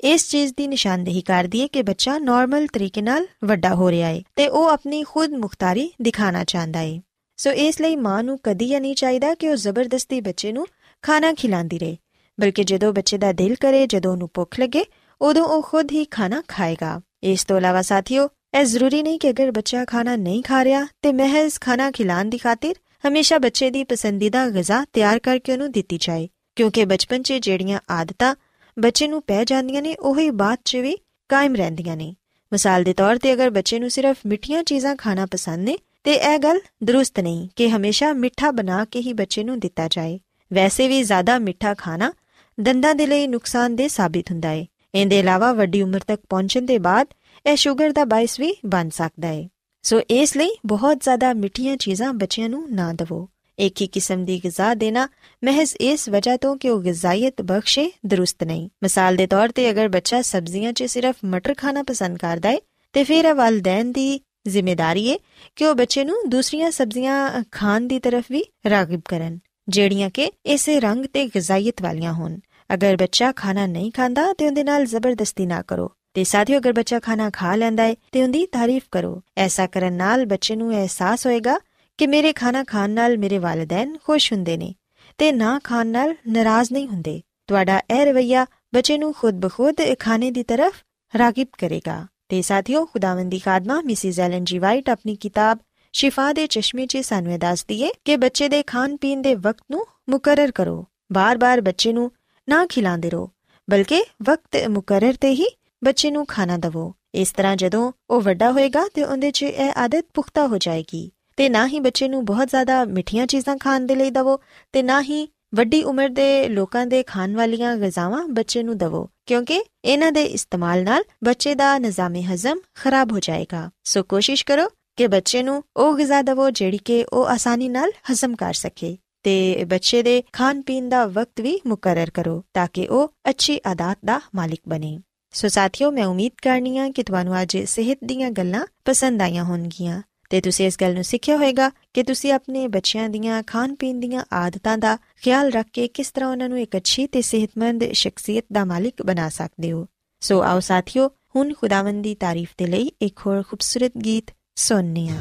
ਇਸ 0.00 0.28
ਚੀਜ਼ 0.28 0.54
ਦੀ 0.56 0.66
ਨਿਸ਼ਾਨਦੇਹੀ 0.66 1.20
ਕਰਦੀ 1.20 1.62
ਹੈ 1.62 1.66
ਕਿ 1.66 1.82
ਬੱਚਾ 1.82 2.18
ਨਾਰਮਲ 2.18 2.66
ਤਰੀਕੇ 2.66 3.02
ਨਾਲ 3.02 3.26
ਵੱਡਾ 3.44 3.74
ਹੋ 3.74 3.90
ਰਿਹਾ 3.90 4.08
ਹੈ 4.08 4.22
ਤੇ 4.36 4.48
ਉਹ 4.48 4.68
ਆਪਣੀ 4.68 5.02
ਖੁਦ 5.02 5.30
ਮੁਖਤਾਰੀ 5.30 5.92
ਦਿਖਾਣਾ 6.02 6.44
ਚਾਹੁੰਦਾ 6.44 6.78
ਹੈ। 6.78 7.00
ਸੋ 7.36 7.50
ਇਸ 7.50 7.80
ਲਈ 7.80 7.96
ਮਾਂ 7.96 8.22
ਨੂੰ 8.22 8.38
ਕਦੀ 8.42 8.80
ਨਹੀਂ 8.80 8.94
ਚਾਹੀਦਾ 8.94 9.34
ਕਿ 9.34 9.48
ਉਹ 9.48 9.56
ਜ਼ਬਰਦਸਤੀ 9.56 10.20
ਬੱਚੇ 10.20 10.52
ਨੂੰ 10.52 10.66
ਖਾਣਾ 11.02 11.32
ਖਿਲਾਉਂਦੀ 11.32 11.78
ਰਹੇ। 11.78 11.96
ਬਲਕਿ 12.40 12.64
ਜਦੋਂ 12.64 12.92
ਬੱਚੇ 12.92 13.18
ਦਾ 13.18 13.32
ਦਿਲ 13.32 13.54
ਕਰੇ, 13.54 13.86
ਜਦੋਂ 13.86 14.12
ਉਹਨੂੰ 14.12 14.30
ਭੁੱਖ 14.34 14.60
ਲੱਗੇ, 14.60 14.84
ਉਦੋਂ 15.20 15.46
ਉਹ 15.46 15.62
ਖੁਦ 15.62 15.92
ਹੀ 15.92 16.04
ਖਾਣਾ 16.04 16.42
ਖਾਏਗਾ। 16.48 17.00
ਇਸ 17.22 17.44
ਤੋਂ 17.44 17.56
ਇਲਾਵਾ 17.56 17.82
ਸਾਥੀਓ, 17.82 18.28
ਇਹ 18.60 18.64
ਜ਼ਰੂਰੀ 18.64 19.02
ਨਹੀਂ 19.02 19.18
ਕਿ 19.18 19.30
ਅਗਰ 19.30 19.50
ਬੱਚਾ 19.50 19.84
ਖਾਣਾ 19.84 20.16
ਨਹੀਂ 20.16 20.42
ਖਾ 20.42 20.64
ਰਿਹਾ 20.64 20.86
ਤੇ 21.02 21.12
ਮਹਿਜ਼ 21.12 21.60
ਖਾਣਾ 21.60 21.90
ਖਿਲਾਉਣ 21.90 22.24
ਦੀ 22.24 22.38
ਖਾਤਰ 22.38 22.74
ਹਮੇਸ਼ਾ 23.04 23.38
ਬੱਚੇ 23.38 23.68
ਦੀ 23.70 23.82
ਪਸੰਦੀਦਾ 23.84 24.48
ਗਿਜ਼ਾ 24.50 24.84
ਤਿਆਰ 24.92 25.18
ਕਰਕੇ 25.18 25.52
ਉਹਨੂੰ 25.52 25.70
ਦਿੱਤੀ 25.72 25.98
ਜਾਏ, 26.00 26.28
ਕਿਉਂਕਿ 26.56 26.84
ਬਚਪਨ 26.84 27.22
'ਚ 27.22 27.32
ਜਿਹੜੀਆਂ 27.32 27.80
ਆਦਤਾਂ 27.90 28.34
ਬੱਚੇ 28.76 29.08
ਨੂੰ 29.08 29.22
ਪੈ 29.22 29.44
ਜਾਂਦੀਆਂ 29.44 29.82
ਨੇ, 29.82 29.94
ਉਹੀ 29.94 30.30
ਬਾਅਦ 30.30 30.58
'ਚ 30.64 30.76
ਵੀ 30.76 30.96
ਕਾਇਮ 31.30 31.54
ਰਹਿੰਦੀਆਂ 31.54 31.96
ਨੇ। 31.96 32.14
ਮਿਸਾਲ 32.52 32.84
ਦੇ 32.84 32.92
ਤੌਰ 32.92 33.18
ਤੇ 33.18 33.32
ਅਗਰ 33.32 33.50
ਬੱਚੇ 33.50 33.78
ਨੂੰ 33.78 33.90
ਸਿਰਫ 33.90 34.16
ਮਿੱਠੀਆਂ 34.26 34.62
ਚੀਜ਼ਾਂ 34.62 34.94
ਖਾਣਾ 34.96 35.26
ਪਸੰਦ 35.26 35.64
ਨੇ, 35.64 35.76
ਤੇ 36.04 36.12
ਇਹ 36.12 36.38
ਗੱਲ 36.38 36.60
ਦਰੁਸਤ 36.84 37.20
ਨਹੀਂ 37.20 37.48
ਕਿ 37.56 37.68
ਹਮੇਸ਼ਾ 37.70 38.12
ਮਿੱਠਾ 38.12 38.50
ਬਣਾ 38.50 38.84
ਕੇ 38.84 39.00
ਹੀ 39.00 39.12
ਬੱਚੇ 39.12 39.44
ਨੂੰ 39.44 39.58
ਦਿੱਤਾ 39.60 39.88
ਜਾਏ। 39.88 40.18
ਵੈਸੇ 40.50 40.88
ਵੀ 40.88 41.02
ਜ਼ਿਆਦਾ 41.02 41.38
ਮਿੱਠਾ 41.38 41.74
ਖਾਣਾ 41.74 42.12
ਦੰਦਾਂ 42.58 42.94
ਦੇ 42.94 43.06
ਲਈ 43.06 43.26
ਨੁਕਸਾਨਦੇ 43.26 43.88
ਸਾਬਿਤ 43.88 44.30
ਹੁੰਦਾ 44.30 44.48
ਹੈ 44.48 44.64
ਇਹਦੇ 44.94 45.18
ਇਲਾਵਾ 45.18 45.52
ਵੱਡੀ 45.52 45.82
ਉਮਰ 45.82 46.00
ਤੱਕ 46.00 46.20
ਪਹੁੰਚਣ 46.28 46.66
ਦੇ 46.66 46.78
ਬਾਅਦ 46.78 47.14
ਇਹ 47.44 47.56
ਸ਼ੂਗਰ 47.56 47.92
ਦਾ 47.92 48.04
ਬਾਇਸ 48.04 48.38
ਵੀ 48.40 48.54
ਬਣ 48.66 48.88
ਸਕਦਾ 48.88 49.28
ਹੈ 49.28 49.48
ਸੋ 49.84 50.00
ਇਸ 50.00 50.36
ਲਈ 50.36 50.50
ਬਹੁਤ 50.66 51.00
ਜ਼ਿਆਦਾ 51.00 51.32
ਮਿੱਠੀਆਂ 51.32 51.76
ਚੀਜ਼ਾਂ 51.76 52.12
ਬੱਚਿਆਂ 52.12 52.48
ਨੂੰ 52.48 52.66
ਨਾ 52.70 52.92
ਦਿਵੋ। 52.92 53.28
ਇੱਕ 53.58 53.80
ਹੀ 53.80 53.86
ਕਿਸਮ 53.86 54.24
ਦੀ 54.24 54.38
ਗਿਜ਼ਾ 54.44 54.72
ਦੇਣਾ 54.74 55.08
ਮਹਿਜ਼ 55.44 55.74
ਇਸ 55.76 56.08
ਵਜ੍ਹਾ 56.08 56.36
ਤੋਂ 56.36 56.56
ਕਿ 56.56 56.68
ਉਹ 56.68 56.80
ਗਿਜ਼ਾਇਤ 56.82 57.42
ਬਖਸ਼ੇ, 57.42 57.90
ਦਰੁਸਤ 58.06 58.44
ਨਹੀਂ। 58.44 58.68
ਮਿਸਾਲ 58.82 59.16
ਦੇ 59.16 59.26
ਤੌਰ 59.26 59.48
ਤੇ 59.48 59.70
ਅਗਰ 59.70 59.88
ਬੱਚਾ 59.88 60.22
ਸਬਜ਼ੀਆਂ 60.22 60.72
'ਚ 60.72 60.84
ਸਿਰਫ 60.84 61.16
ਮਟਰ 61.24 61.54
ਖਾਣਾ 61.54 61.82
ਪਸੰਦ 61.82 62.18
ਕਰਦਾ 62.18 62.48
ਹੈ 62.48 62.58
ਤੇ 62.94 63.04
ਫਿਰ 63.04 63.24
ਇਹ 63.24 63.34
ਵਾਲਦੈਨ 63.34 63.92
ਦੀ 63.92 64.20
ਜ਼ਿੰਮੇਵਾਰੀ 64.48 65.10
ਹੈ 65.12 65.16
ਕਿ 65.56 65.66
ਉਹ 65.66 65.74
ਬੱਚੇ 65.74 66.04
ਨੂੰ 66.04 66.16
ਦੂਸਰੀਆਂ 66.28 66.70
ਸਬਜ਼ੀਆਂ 66.70 67.44
ਖਾਣ 67.52 67.80
ਦੀ 67.80 67.98
ਤਰਫ 67.98 68.24
ਵੀ 68.30 68.44
ਰਾਗਿਬ 68.70 69.00
ਕਰਨ, 69.08 69.38
ਜਿਹੜੀਆਂ 69.68 70.10
ਕਿ 70.10 70.30
ਇਸੇ 70.46 70.80
ਰੰਗ 70.80 71.06
ਤੇ 71.06 71.26
ਗਿਜ਼ਾਇਤ 71.26 71.82
ਵਾਲੀਆਂ 71.82 72.12
ਹੋਣ। 72.12 72.38
ਅਗਰ 72.74 72.96
ਬੱਚਾ 72.96 73.32
ਖਾਣਾ 73.32 73.66
ਨਹੀਂ 73.66 73.92
ਖਾਂਦਾ, 73.92 74.32
ਤੇ 74.32 74.46
ਉਹਦੇ 74.46 74.64
ਨਾਲ 74.64 74.86
ਜ਼ਬਰਦਸਤੀ 74.86 75.46
ਨਾ 75.46 75.62
ਕਰੋ। 75.62 75.92
ਤੇ 76.14 76.24
ਸਾਥੀਓ, 76.24 76.58
ਅਗਰ 76.58 76.72
ਬੱਚਾ 76.72 76.98
ਖਾਣਾ 77.00 77.30
ਖਾ 77.30 77.54
ਲੈਂਦਾ 77.56 77.82
ਹੈ, 77.82 77.94
ਤੇ 78.12 78.22
ਉਹਦੀ 78.22 78.46
ਤਾਰੀਫ 78.46 78.82
ਕਰੋ। 78.90 79.22
ਐਸਾ 79.36 79.66
ਕਰਨ 79.66 79.92
ਨਾਲ 79.92 80.24
ਬੱਚੇ 80.26 80.56
ਨੂੰ 80.56 80.70
ਅਹਿਸਾਸ 80.72 81.26
ਹੋਏਗਾ 81.26 81.58
ਕਿ 81.98 82.06
ਮੇਰੇ 82.06 82.32
ਖਾਣਾ 82.32 82.64
ਖਾਣ 82.64 82.90
ਨਾਲ 82.90 83.18
ਮੇਰੇ 83.18 83.38
ਵਾਲਿਦੈਨ 83.38 83.96
ਖੁਸ਼ 84.04 84.32
ਹੁੰਦੇ 84.32 84.56
ਨੇ 84.56 84.74
ਤੇ 85.18 85.32
ਨਾ 85.32 85.58
ਖਾਣ 85.64 85.86
ਨਾਲ 85.86 86.14
ਨਾਰਾਜ਼ 86.28 86.72
ਨਹੀਂ 86.72 86.88
ਹੁੰਦੇ। 86.88 87.20
ਤੁਹਾਡਾ 87.46 87.78
ਇਹ 87.90 88.04
ਰਵਈਆ 88.06 88.46
ਬੱਚੇ 88.74 88.98
ਨੂੰ 88.98 89.12
ਖੁਦ 89.14 89.40
ਬਖੁਦ 89.40 89.76
ਖਾਣੇ 89.98 90.30
ਦੀ 90.30 90.42
ਤਰਫ 90.42 90.82
ਰਾਗਿਬ 91.14 91.48
ਕਰੇਗਾ। 91.58 92.06
ਤੇ 92.28 92.40
ਸਾਥੀਓ, 92.42 92.84
ਖੁਦਾਵੰਦੀ 92.84 93.38
ਖਾਦਮਾ 93.38 93.80
ਮਿਸਿਸ 93.80 94.20
ਐਲਨ 94.20 94.44
ਜੀ 94.44 94.58
ਵਾਈਟ 94.58 94.88
ਆਪਣੀ 94.88 95.16
ਕਿਤਾਬ 95.16 95.58
ਸ਼ਿਫਾ 95.92 96.32
ਦੇ 96.32 96.46
ਚਸ਼ਮੇ 96.46 96.86
'ਚ 96.86 96.96
ਸਾਨੂੰ 96.98 97.38
ਦੱਸਦੀ 97.38 97.80
ਏ 97.82 97.90
ਕਿ 98.04 98.16
ਬੱਚੇ 98.16 98.48
ਦੇ 98.48 98.62
ਖਾਣ 98.62 98.96
ਪੀਣ 98.96 99.22
ਦੇ 99.22 99.34
ਵਕਤ 99.34 99.64
ਨੂੰ 99.70 99.84
ਮੁਕਰਰ 100.08 100.50
ਕਰੋ। 100.50 100.86
ਬਾਰ-ਬਾਰ 101.12 101.60
ਬੱਚੇ 101.60 101.92
ਨੂੰ 101.92 102.10
ਨਾ 102.48 102.64
ਖਿਲਾਉਂਦੇ 102.66 103.10
ਰਹੋ, 103.10 103.30
ਬਲਕਿ 103.68 104.02
ਵਕਤ 104.22 104.56
ਮੁਕਰਰ 104.68 105.14
ਤੇ 105.20 105.30
ਹੀ 105.30 105.46
ਬੱਚੇ 105.84 106.10
ਨੂੰ 106.10 106.26
ਖਾਣਾ 106.26 106.56
ਦਵੋ। 106.56 106.92
ਇਸ 107.14 107.32
ਤਰ੍ਹਾਂ 107.32 107.56
ਜਦੋਂ 107.56 107.90
ਉਹ 108.10 108.20
ਵੱਡਾ 108.20 108.50
ਹੋਏਗਾ 108.52 108.86
ਤੇ 108.94 109.04
ਉਹਦੇ 109.04 109.30
'ਚ 109.30 109.42
ਇਹ 109.42 109.72
ਆਦਤ 109.76 110.06
ਪੁਖਤਾ 110.14 110.46
ਹੋ 110.46 110.58
ਜਾਏਗੀ। 110.58 111.10
ਤੇ 111.36 111.48
ਨਾ 111.48 111.66
ਹੀ 111.66 111.80
ਬੱਚੇ 111.80 112.08
ਨੂੰ 112.08 112.24
ਬਹੁਤ 112.24 112.48
ਜ਼ਿਆਦਾ 112.48 112.84
ਮਿੱਠੀਆਂ 112.84 113.26
ਚੀਜ਼ਾਂ 113.26 113.56
ਖਾਣ 113.58 113.86
ਦੇ 113.86 113.94
ਲਈ 113.94 114.10
ਦਵੋ 114.10 114.40
ਤੇ 114.72 114.82
ਨਾ 114.82 115.00
ਹੀ 115.02 115.28
ਵੱਡੀ 115.54 115.82
ਉਮਰ 115.82 116.08
ਦੇ 116.08 116.48
ਲੋਕਾਂ 116.48 116.86
ਦੇ 116.86 117.02
ਖਾਣ 117.02 117.34
ਵਾਲੀਆਂ 117.36 117.76
ਗਜ਼ਾਵਾਂ 117.76 118.26
ਬੱਚੇ 118.28 118.62
ਨੂੰ 118.62 118.76
ਦਵੋ, 118.78 119.08
ਕਿਉਂਕਿ 119.26 119.62
ਇਹਨਾਂ 119.84 120.12
ਦੇ 120.12 120.24
ਇਸਤੇਮਾਲ 120.24 120.82
ਨਾਲ 120.84 121.04
ਬੱਚੇ 121.24 121.54
ਦਾ 121.54 121.78
ਨਿਜ਼ਾਮੇ 121.78 122.22
ਹਜ਼ਮ 122.22 122.60
ਖਰਾਬ 122.74 123.12
ਹੋ 123.12 123.18
ਜਾਏਗਾ। 123.18 123.70
ਸੋ 123.84 124.02
ਕੋਸ਼ਿਸ਼ 124.02 124.44
ਕਰੋ 124.44 124.68
ਕਿ 124.96 125.06
ਬੱਚੇ 125.06 125.42
ਨੂੰ 125.42 125.62
ਉਹ 125.76 125.96
ਗਿਜ਼ਾ 125.96 126.22
ਦਵੋ 126.22 126.50
ਜਿਹੜੀ 126.50 126.78
ਕਿ 126.78 127.04
ਉਹ 127.12 127.26
ਆਸਾਨੀ 127.26 127.68
ਨਾਲ 127.68 127.92
ਹਜ਼ਮ 128.10 128.34
ਕਰ 128.36 128.52
ਸਕੇ 128.52 128.96
ਤੇ 129.22 129.64
ਬੱਚੇ 129.64 130.02
ਦੇ 130.02 130.22
ਖਾਣ 130.32 130.60
ਪੀਣ 130.62 130.88
ਦਾ 130.88 131.06
ਵਕਤ 131.06 131.40
ਵੀ 131.40 131.60
ਮੁਕਰਰ 131.66 132.10
ਕਰੋ 132.10 132.42
ਤਾਂ 132.54 132.66
ਕਿ 132.72 132.86
ਉਹ 132.86 133.12
ਅੱਛੀ 133.30 133.60
ਆਦਤ 133.66 133.98
ਦਾ 134.04 134.20
ਮਾਲਿਕ 134.34 134.60
ਬਣੇ। 134.68 134.98
ਸੋ 135.32 135.48
ਸਾਥੀਓ, 135.48 135.90
ਮੈਂ 135.90 136.06
ਉਮੀਦ 136.06 136.32
ਕਰਨੀ 136.42 136.78
ਆ 136.78 136.90
ਕਿ 136.90 137.02
ਤੁਹਾਨੂੰ 137.02 137.42
ਅੱਜ 137.42 137.56
ਸਿਹਤ 137.66 137.98
ਦੀਆਂ 138.04 138.30
ਗੱਲਾਂ 138.30 138.66
ਪਸੰਦ 138.84 139.22
ਆਈਆਂ 139.22 139.44
ਹੋਣਗੀਆਂ। 139.44 140.02
ਤੇ 140.30 140.40
ਤੁਸੀਂ 140.40 140.66
ਇਸ 140.66 140.76
ਗੱਲ 140.80 140.94
ਨੂੰ 140.94 141.04
ਸਿੱਖਿਆ 141.04 141.36
ਹੋਵੇਗਾ 141.36 141.70
ਕਿ 141.94 142.02
ਤੁਸੀਂ 142.02 142.32
ਆਪਣੇ 142.32 142.68
ਬੱਚਿਆਂ 142.68 143.08
ਦੀਆਂ 143.08 143.42
ਖਾਣ 143.46 143.74
ਪੀਣ 143.74 144.00
ਦੀਆਂ 144.00 144.24
ਆਦਤਾਂ 144.32 144.78
ਦਾ 144.78 144.96
ਖਿਆਲ 144.96 145.50
ਰੱਖ 145.50 145.66
ਕੇ 145.72 145.88
ਕਿਸ 145.88 146.10
ਤਰ੍ਹਾਂ 146.10 146.30
ਉਹਨਾਂ 146.30 146.48
ਨੂੰ 146.48 146.60
ਇੱਕ 146.60 146.76
ਅੱਛੀ 146.76 147.06
ਤੇ 147.06 147.22
ਸਿਹਤਮੰਦ 147.22 147.92
ਸ਼ਖਸੀਅਤ 147.92 148.44
ਦਾ 148.52 148.64
ਮਾਲਿਕ 148.64 149.02
ਬਣਾ 149.02 149.28
ਸਕਦੇ 149.28 149.72
ਹੋ। 149.72 149.86
ਸੋ 150.20 150.42
ਆਓ 150.42 150.60
ਸਾਥੀਓ, 150.60 151.08
ਹੁਣ 151.08 151.52
ਖੁਦਾਵੰਦੀ 151.54 152.14
ਤਾਰੀਫ 152.14 152.48
ਦੇ 152.58 152.66
ਲਈ 152.66 152.90
ਇੱਕ 153.02 153.20
ਹੋਰ 153.26 153.42
ਖੂਬਸੂਰਤ 153.42 153.92
ਗੀਤ 154.04 154.30
ਸੁਣਨੇ 154.54 155.08
ਆ 155.08 155.16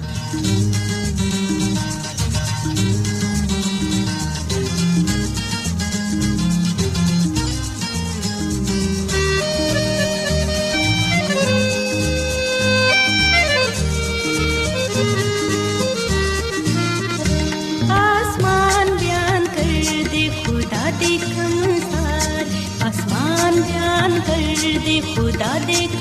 ਦੇ 25.42 25.88
ਖੁਦਾ 25.88 26.01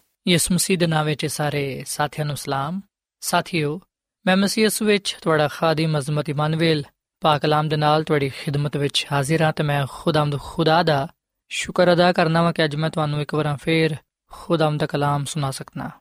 ਯਿਸੂ 0.27 0.53
ਮਸੀਹ 0.53 0.77
ਦੇ 0.77 0.87
ਨਾਮ 0.87 1.05
ਵਿੱਚ 1.05 1.25
ਸਾਰੇ 1.25 1.83
ਸਾਥੀਆਂ 1.87 2.25
ਨੂੰ 2.25 2.37
ਸਲਾਮ। 2.37 2.81
ਸਾਥੀਓ, 3.19 3.81
ਮੈਂ 4.25 4.37
ਮਸੀਹ 4.37 4.63
ਯਿਸੂ 4.63 4.85
ਵਿੱਚ 4.85 5.17
ਤੁਹਾਡਾ 5.21 5.47
ਖਾਦੀਮ 5.47 5.99
ਅਜ਼ਮਤ 5.99 6.29
ਇਮਾਨੁਅਲ 6.29 6.83
ਪਾਕ 7.21 7.41
ਕਲਾਮ 7.41 7.69
ਦੇ 7.69 7.75
ਨਾਲ 7.75 8.03
ਤੁਹਾਡੀ 8.03 8.29
ਖਿਦਮਤ 8.29 8.77
ਵਿੱਚ 8.77 9.07
ਹਾਜ਼ਰ 9.11 9.41
ਹਾਂ 9.41 9.53
ਤੇ 9.53 9.63
ਮੈਂ 9.63 9.85
ਖੁਦਾਮਦ 9.89 10.39
ਖੁਦਾ 10.39 10.83
ਦਾ 10.83 11.07
ਸ਼ੁਕਰ 11.49 11.93
ਅਦਾ 11.93 12.11
ਕਰਨਾ 12.11 12.41
ਵਾਂ 12.41 12.53
ਕਿ 12.53 12.63
ਅੱਜ 12.63 12.75
ਮੈਂ 12.75 12.89
ਤੁਹਾਨੂੰ 12.89 13.21
ਇੱਕ 13.21 13.33
ਵਾਰ 13.33 13.57
ਫੇਰ 13.61 13.95
ਖੁਦਾਮਦ 14.31 14.79
ਦਾ 14.79 14.85
ਕਲਾਮ 14.85 15.25
ਸੁਣਾ 15.25 15.51
ਸਕਣਾ 15.51 15.91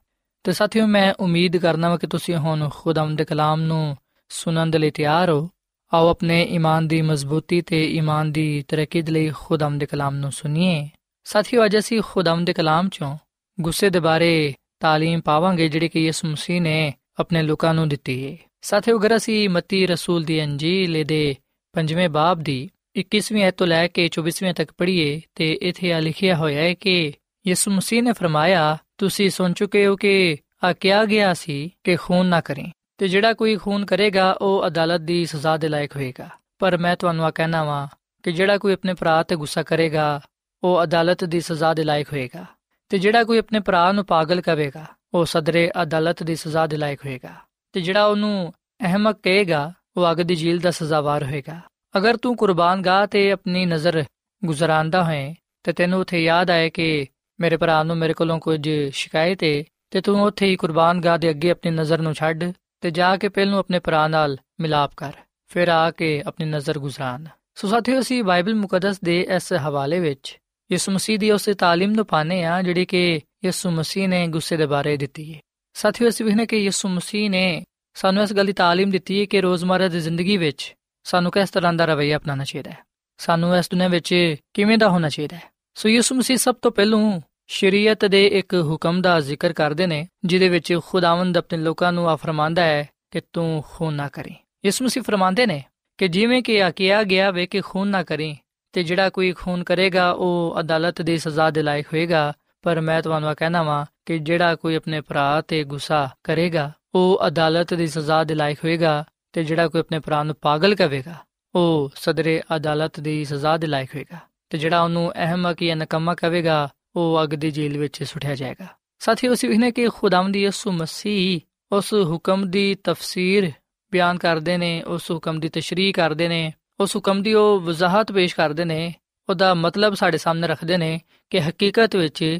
ਤੇ 0.45 0.53
ਸਾਥੀਓ, 0.53 0.87
ਮੈਂ 0.87 1.15
ਉਮੀਦ 1.21 1.57
ਕਰਨਾ 1.57 1.89
ਵਾਂ 1.89 1.99
ਕਿ 1.99 2.07
ਤੁਸੀਂ 2.07 2.37
ਹੁਣ 2.37 2.71
ਖੁਦਾਮਦ 2.75 3.19
ਦੇ 3.19 3.25
ਕਲਾਮ 3.25 3.61
ਨੂੰ 3.61 3.97
ਸੁਣਨ 4.29 4.71
ਦੇ 4.71 4.79
ਲਈ 4.79 4.91
ਤਿਆਰ 4.91 5.31
ਹੋ। 5.31 5.51
ਆਓ 5.95 6.09
ਆਪਣੇ 6.09 6.45
ਈਮਾਨ 6.45 6.89
ਦੀ 6.89 7.03
ਮਜ਼ਬੂਤੀ 7.03 7.61
ਤੇ 7.63 7.91
ਈਮਾਨ 7.91 8.33
ਦੀ 8.33 8.65
ਤਰੱਕੀ 8.69 9.03
ਦੇ 9.03 9.13
ਲਈ 9.13 9.31
ਖੁਦਾਮ 9.31 9.79
ਦੇ 9.79 9.87
ਕਲਾਮ 9.87 10.15
ਨੂੰ 10.15 10.33
ਸੁਣੀਏ। 10.33 10.89
ਸਾਥੀਓ, 11.25 11.65
ਅੱਜ 11.65 11.79
ਅਸੀਂ 11.79 12.03
ਖੁਦਾਮ 12.07 12.45
ਦੇ 12.45 12.53
ਕਲਾਮ 12.53 12.89
ਚੋਂ 12.89 13.19
ਗੁੱਸੇ 13.60 13.90
ਦੇ 13.90 14.00
ਬਾਰੇ 14.00 14.54
تعلیم 14.86 15.22
ਪਾਵਾਂਗੇ 15.22 15.68
ਜਿਹੜੀ 15.70 15.90
ਕਿ 15.90 16.00
ਯਿਸੂ 16.00 16.28
ਮਸੀਹ 16.28 16.62
ਨੇ 16.62 16.94
ਆਪਣੇ 17.20 17.42
ਲੋਕਾਂ 17.44 17.74
ਨੂੰ 17.74 17.90
ਦਿੱਤੀ 17.90 18.16
ਹੈ 18.26 18.38
ਸਾਥੀਓ 18.62 18.98
ਅਗਰ 19.00 19.16
ਅਸੀਂ 19.16 19.50
ਮਤੀ 19.50 19.86
ਰਸੂਲ 19.88 20.24
ਦੀ 20.24 20.44
ਅੰਜੀਲ 20.44 21.04
ਦੇ 21.04 21.36
ਪੰਜਵੇਂ 21.76 22.10
ਬਾਬ 22.10 22.42
ਦੀ 22.42 22.70
21ਵੀਂ 23.00 23.44
ਐਤ 23.44 23.56
ਤੋਂ 23.58 23.68
ਲੈ 23.68 23.88
ਕੇ 23.88 24.10
24ਵੀਂ 24.20 24.54
ਤੱਕ 24.54 24.72
ਪੜ੍ਹੀਏ 24.78 25.22
ਤੇ 25.36 25.52
ਇੱਥੇ 25.62 25.94
ਆ 25.94 26.00
ਲਿਖਿਆ 26.00 26.36
ਹੋਇਆ 26.36 26.62
ਹੈ 26.62 26.74
ਕਿ 26.74 27.14
ਯਿਸੂ 27.46 27.72
ਮਸੀਹ 27.72 28.04
ਨੇ 28.04 28.14
ਫਰਮਾਇਆ 28.14 28.78
ਤੁਸੀਂ 28.98 29.30
ਸੁਣ 29.30 29.54
ਚੁੱਕੇ 29.54 29.86
ਹੋ 29.88 29.96
ਕਿ 29.96 30.38
ਆ 30.64 30.74
ਕਿਹਾ 30.74 31.06
ਗਿਆ 31.06 31.34
ਸੀ 31.34 31.72
ਕਿ 31.84 31.96
ਖੂਨ 31.96 32.26
ਨਾ 32.26 32.42
ਕਰੇ 32.42 32.66
ਤੇ 32.98 33.08
ਜਿਹੜਾ 33.08 33.34
ਕੋਈ 33.34 33.56
ਖੂਨ 33.56 33.86
ਕਰੇਗਾ 33.86 34.32
ਉਹ 34.42 34.68
ਅਦਾਲਤ 34.68 35.02
ਦੀ 35.02 35.26
ਸਜ਼ਾ 35.26 35.58
ਦੇ 35.58 35.68
ਲਾਇਕ 35.68 35.96
ਹੋਏਗਾ 35.96 36.30
ਪਰ 36.60 36.78
ਮੈਂ 36.78 36.96
ਤੁਹਾਨੂੰ 36.96 37.26
ਆ 37.26 37.32
ਕਹਿਣਾ 37.32 37.64
ਵਾਂ 37.64 37.88
ਕਿ 38.24 38.32
ਜਿਹੜਾ 38.32 38.58
ਕੋਈ 38.58 38.74
ਆਪਣੇ 38.74 38.94
ਭਰਾ 38.94 39.24
ਤੇ 39.24 39.36
ਗੁੱਸਾ 39.36 39.64
ਕਰੇਗਾ 39.64 40.22
ਉਹ 40.64 40.84
ਅਦਾਲਤ 40.84 41.24
ਦੀ 41.24 41.40
ਸਜ਼ਾ 41.42 41.74
ਦੇ 41.74 41.84
ਲਾਇਕ 41.84 42.14
ਹੋਏਗਾ 42.14 42.46
ਤੇ 42.91 42.99
ਜਿਹੜਾ 42.99 43.25
ਕੋਈ 43.25 43.39
ਆਪਣੇ 43.39 43.61
ਭਰਾ 43.61 43.91
ਨੂੰ 43.93 44.05
ਪਾਗਲ 44.05 44.41
ਕਹੇਗਾ 44.41 44.85
ਉਹ 45.15 45.25
ਸਦਰੇ 45.25 45.71
ਅਦਾਲਤ 45.83 46.23
ਦੀ 46.23 46.37
ਸਜ਼ਾ 46.37 46.67
ਦੇ 46.67 46.77
ਲਾਇਕ 46.77 47.05
ਹੋਏਗਾ। 47.05 47.35
ਤੇ 47.75 47.81
ਜਿਹੜਾ 47.81 48.05
ਉਹਨੂੰ 48.07 48.53
ਅਹਿਮਕ 48.81 49.19
ਕਹੇਗਾ, 49.23 49.73
ਉਹ 49.97 50.11
ਅਗ 50.13 50.21
ਦੀ 50.21 50.35
ਜੇਲ੍ਹ 50.37 50.61
ਦਾ 50.61 50.71
ਸਜ਼ਾਵਾਰ 50.71 51.25
ਹੋਏਗਾ। 51.25 51.61
ਅਗਰ 51.97 52.17
ਤੂੰ 52.17 52.37
ਕੁਰਬਾਨ 52.37 52.83
ਗਾ 52.83 53.05
ਤੇ 53.07 53.31
ਆਪਣੀ 53.33 53.65
ਨਜ਼ਰ 53.67 54.03
ਗੁਜ਼ਰਾਂਦਾ 54.43 55.03
ਹੋਏ 55.05 55.35
ਤੇ 55.65 55.73
ਤੈਨੂੰ 55.73 56.01
ਉਥੇ 56.01 56.23
ਯਾਦ 56.23 56.51
ਆਏ 56.51 56.71
ਕਿ 56.71 57.07
ਮੇਰੇ 57.39 57.57
ਭਰਾ 57.57 57.83
ਨੂੰ 57.83 57.97
ਮੇਰੇ 57.97 58.15
ਕੋਲੋਂ 58.15 58.39
ਕੁਝ 58.39 58.69
ਸ਼ਿਕਾਇਤ 58.93 59.43
ਹੈ 59.45 59.63
ਤੇ 59.91 60.01
ਤੂੰ 60.01 60.23
ਉੱਥੇ 60.23 60.47
ਹੀ 60.47 60.57
ਕੁਰਬਾਨ 60.57 61.01
ਗਾ 61.01 61.17
ਦੇ 61.17 61.31
ਅੱਗੇ 61.31 61.51
ਆਪਣੀ 61.51 61.71
ਨਜ਼ਰ 61.71 61.99
ਨੂੰ 61.99 62.15
ਛੱਡ, 62.15 62.45
ਤੇ 62.81 62.91
ਜਾ 62.91 63.17
ਕੇ 63.17 63.29
ਪਹਿਲੋਂ 63.29 63.59
ਆਪਣੇ 63.59 63.79
ਭਰਾ 63.79 64.07
ਨਾਲ 64.09 64.37
ਮਿਲਾਪ 64.61 64.93
ਕਰ, 64.97 65.13
ਫਿਰ 65.47 65.69
ਆ 65.69 65.91
ਕੇ 65.91 66.23
ਆਪਣੀ 66.27 66.47
ਨਜ਼ਰ 66.47 66.79
ਗੁਜ਼ਰਾਨ। 66.79 67.27
ਸੋ 67.55 67.69
ਸਾਥੀਓ, 67.69 68.01
ਅਸੀਂ 68.01 68.23
ਬਾਈਬਲ 68.25 68.55
ਮੁਕੱਦਸ 68.55 69.01
ਦੇ 69.05 69.21
ਇਸ 69.37 69.53
ਹਵਾਲੇ 69.53 70.01
ਵਿੱਚ 70.01 70.37
ਯਿਸੂ 70.73 70.93
ਮਸੀਹ 70.93 71.19
ਦੀ 71.19 71.31
ਉਸ 71.31 71.49
ਤਾਲੀਮ 71.59 71.91
ਨੂੰ 71.91 72.07
ਪਾਣੇ 72.07 72.45
ਆ 72.45 72.63
ਜਿਹੜੀ 72.63 72.85
ਕਿ 72.85 73.21
ਯਿਸੂ 73.45 73.71
ਮਸੀਹ 73.71 74.09
ਨੇ 74.09 74.29
ਗੁੱਸੇ 74.29 74.57
ਦੇ 74.57 74.67
ਬਾਰੇ 74.67 74.97
ਦਿੱਤੀ 74.97 75.35
ਹੈ। 75.35 75.41
ਸਾਥੀਓ, 75.75 76.09
ਅਸੀਂ 76.09 76.27
ਵੇਖਨੇ 76.27 76.47
ਕਿ 76.47 76.57
ਯਿਸੂ 76.57 76.89
ਮਸੀਹ 76.89 77.31
ਨੇ 77.31 77.65
ਸਾਨੂੰ 77.95 78.23
ਇਸ 78.23 78.33
ਗੱਲ 78.33 78.47
ਦੀ 78.47 78.53
ਤਾਲੀਮ 78.53 78.91
ਦਿੱਤੀ 78.91 79.21
ਹੈ 79.21 79.25
ਕਿ 79.25 79.41
ਰੋਜ਼ਮਰਰਾ 79.41 79.89
ਦੀ 79.89 80.01
ਜ਼ਿੰਦਗੀ 80.01 80.37
ਵਿੱਚ 80.37 80.75
ਸਾਨੂੰ 81.05 81.33
ਕਿਸ 81.33 81.51
ਤਰ੍ਹਾਂ 81.51 81.73
ਦਾ 81.73 81.85
ਰਵੱਈਆ 81.85 82.17
ਅਪਣਾਉਣਾ 82.17 82.45
ਚਾਹੀਦਾ 82.45 82.71
ਹੈ। 82.71 82.79
ਸਾਨੂੰ 83.19 83.57
ਇਸ 83.57 83.71
ਦੁਨੀਆਂ 83.71 83.89
ਵਿੱਚ 83.89 84.35
ਕਿਵੇਂ 84.55 84.79
ਦਾ 84.79 84.89
ਹੋਣਾ 84.89 85.09
ਚਾਹੀਦਾ 85.09 85.37
ਹੈ? 85.37 85.43
ਸੋ 85.75 85.89
ਯਿਸੂ 85.89 86.15
ਮਸੀਹ 86.15 86.37
ਸਭ 86.37 86.55
ਤੋਂ 86.63 86.71
ਪਹਿਲੂ 86.71 87.21
ਸ਼ਰੀਅਤ 87.47 88.05
ਦੇ 88.05 88.27
ਇੱਕ 88.27 88.55
ਹੁਕਮ 88.55 89.03
ਦਾ 89.03 89.21
ਜ਼ਿਕਰ 89.21 89.53
ਕਰਦੇ 89.53 89.87
ਨੇ, 89.87 90.09
ਜਿਹਦੇ 90.25 90.49
ਵਿੱਚ 90.49 90.79
ਖੁਦਾਵੰਦ 90.87 91.39
ਆਪਣੇ 91.39 91.59
ਲੋਕਾਂ 91.59 91.93
ਨੂੰ 91.93 92.11
ਆ 92.11 92.17
ਫਰਮਾਂਦਾ 92.17 92.65
ਹੈ 92.65 92.89
ਕਿ 93.11 93.21
ਤੂੰ 93.33 93.65
ਖੂਨ 93.73 93.95
ਨਾ 93.95 94.09
ਕਰੀ। 94.09 94.35
ਯਿਸੂ 94.65 94.85
ਮਸੀਹ 94.85 95.03
ਫਰਮਾਉਂਦੇ 95.03 95.47
ਨੇ 95.47 95.65
ਕਿ 95.99 96.09
ਜਿਵੇਂ 96.09 96.43
ਕਿ 96.43 96.63
ਆ 96.63 96.71
ਕਿਹਾ 96.71 97.03
ਗਿਆ 97.03 97.31
ਵੇ 97.31 97.47
ਕਿ 97.47 97.61
ਖੂਨ 97.61 97.89
ਨਾ 97.89 98.03
ਕਰੀ 98.03 98.37
ਤੇ 98.73 98.83
ਜਿਹੜਾ 98.83 99.11
ਕੋਈ 99.11 99.33
ਖੂਨ 99.33 99.65
ਕਰੇਗਾ, 99.65 100.11
ਉਹ 100.11 100.57
ਅਦਾਲਤ 100.61 101.03
ਦੀ 101.03 101.19
ਸਜ਼ਾ 101.19 101.51
ਦੇ 101.51 101.63
ਲਾਇਕ 101.63 101.87
ਹੋਏਗਾ। 101.87 102.33
ਪਰ 102.63 102.81
ਮੈਂ 102.81 103.03
ਤੁਹਾਨੂੰ 103.03 103.35
ਕਹਿਣਾ 103.37 103.63
ਵਾਂ 103.63 103.87
ਕਿ 104.07 104.19
ਜਿਹੜਾ 104.19 104.55
ਕੋਈ 104.55 104.75
ਆਪਣੇ 104.75 105.01
ਭਰਾ 105.01 105.41
ਤੇ 105.41 105.65
ਗੁੱਸਾ 105.65 106.11
ਕਰੇਗਾ, 106.25 106.73
ਉਹ 106.95 107.21
ਅਦਾਲਤ 107.27 107.75
ਦੀ 107.75 107.87
ਸਜ਼ਾ 107.87 108.25
ਦੇ 108.25 108.35
ਲਾਇਕ 108.35 108.59
ਹੋਏਗਾ 108.65 109.05
ਤੇ 109.33 109.45
ਜਿਹੜਾ 109.45 109.69
ਕੋਈ 109.69 109.81
ਆਪਣੇ 109.81 109.99
ਭਰਾ 109.99 110.23
ਨੂੰ 110.23 110.37
ਪਾਗਲ 110.41 110.75
ਕਹੇਗਾ 110.75 111.15
ਉਹ 111.55 111.91
ਸਦਰੇ 111.97 112.43
ਅਦਾਲਤ 112.57 113.01
ਦੀ 113.01 113.25
ਸਜ਼ਾ 113.25 113.57
ਦੇ 113.57 113.67
ਲਾਇਕ 113.67 113.95
ਹੋਏਗਾ। 113.95 114.19
ਤੇ 114.51 114.59
ਜਿਹੜਾ 114.59 114.83
ਉਹਨੂੰ 114.83 115.13
ਅਹਿਮਕ 115.15 115.65
ਜਾਂ 115.65 115.77
ਨਕਮਾ 115.77 116.15
ਕਹੇਗਾ 116.15 116.69
ਉਹ 116.97 117.23
ਅਗ 117.23 117.29
ਦੀ 117.29 117.51
ਜੇਲ੍ਹ 117.51 117.79
ਵਿੱਚ 117.79 118.03
ਸੁੱਟਿਆ 118.03 118.35
ਜਾਏਗਾ। 118.35 118.67
ਸਾਥੀਓ, 118.99 119.33
ਅਸੀਂ 119.33 119.49
ਵੇਖਨੇ 119.49 119.73
ਕਿ 119.73 119.89
ਖੁਦਾਵੰਦ 119.89 120.37
ਯਿਸੂ 120.37 120.73
ਮਸੀਹ 120.73 121.41
ਉਸ 121.73 121.95
ਹੁਕਮ 121.95 122.51
ਦੀ 122.51 122.75
ਤਫਸੀਰ 122.75 123.53
ਬਿਆਨ 123.93 124.19
ਕਰਦੇ 124.19 124.57
ਨੇ, 124.57 124.83
ਉਸ 124.83 125.11
ਹੁਕਮ 125.11 125.41
ਦੀ 125.41 125.49
ਤਸ਼ਰੀਹ 125.49 125.93
ਕਰਦੇ 125.93 126.29
ਨੇ 126.29 126.53
ਉਸ 126.81 126.97
ਹੁਕਮ 126.97 127.23
ਦੀ 127.23 127.35
ਉਹ 127.35 127.61
ਵਜ਼ਾਹਤ 127.61 128.13
ਪੇਸ਼ 128.13 128.37
ਕਰਦੇ 128.37 128.65
ਨੇ, 128.65 128.95
ਉਹਦਾ 129.29 129.55
ਮਤਲਬ 129.55 129.95
ਸਾਡੇ 129.95 130.19
ਸਾਹਮਣੇ 130.19 130.47
ਰੱਖਦੇ 130.47 130.77
ਨੇ 130.77 131.01
ਕਿ 131.31 131.41
ਹਕੀਕਤ 131.41 131.97
ਵਿੱਚ 131.97 132.39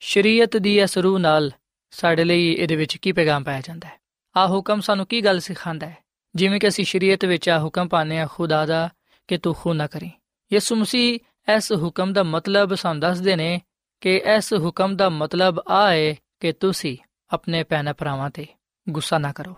ਸ਼ਰੀਅਤ 0.00 0.56
ਦੀ 0.56 0.80
ਇਸ 0.80 0.98
ਰੂਹ 0.98 1.18
ਨਾਲ 1.18 1.52
ਸਾਡੇ 1.90 2.24
ਲਈ 2.24 2.52
ਇਹਦੇ 2.52 2.76
ਵਿੱਚ 2.76 2.96
ਕੀ 2.96 3.12
ਪੈਗਾਮ 3.12 3.44
ਪਾਇਆ 3.44 3.60
ਜਾਂਦਾ 3.60 3.88
ਹੈ। 3.88 4.00
ਆ 4.36 4.46
ਹੁਕਮ 4.46 4.80
ਸਾਨੂੰ 4.80 5.06
ਕੀ 5.06 5.20
ਗੱਲ 5.24 5.40
ਸਿਖਾਉਂਦਾ 5.40 5.86
ਹੈ? 5.86 5.96
ਜਿਵੇਂ 6.34 6.60
ਕਿ 6.60 6.68
ਅਸੀਂ 6.68 6.84
ਸ਼ਰੀਅਤ 6.84 7.24
ਵਿੱਚ 7.24 7.48
ਆ 7.48 7.58
ਹੁਕਮ 7.58 7.88
ਪਾਣੇ 7.88 8.20
ਆ 8.20 8.26
ਖੁਦਾ 8.26 8.66
ਦਾ, 8.66 8.90
ਕਿ 9.28 9.38
ਤੂੰ 9.38 9.54
ਖੂਨ 9.54 9.76
ਨਾ 9.76 9.86
ਕਰੀ। 9.86 10.10
ਯਿਸੂ 10.52 10.76
ਮਸੀਹ 10.76 11.18
ਇਸ 11.56 11.72
ਹੁਕਮ 11.72 12.12
ਦਾ 12.12 12.22
ਮਤਲਬ 12.22 12.74
ਸਾਨੂੰ 12.74 13.00
ਦੱਸਦੇ 13.00 13.36
ਨੇ 13.36 13.60
ਕਿ 14.00 14.16
ਇਸ 14.16 14.54
ਹੁਕਮ 14.54 14.96
ਦਾ 14.96 15.08
ਮਤਲਬ 15.08 15.60
ਆ 15.68 15.90
ਹੈ 15.90 16.14
ਕਿ 16.40 16.52
ਤੁਸੀਂ 16.52 16.96
ਆਪਣੇ 17.32 17.64
ਭੈਣ 17.64 17.92
ਭਰਾਵਾਂ 17.92 18.30
ਤੇ 18.30 18.46
ਗੁੱਸਾ 18.88 19.18
ਨਾ 19.18 19.32
ਕਰੋ। 19.32 19.56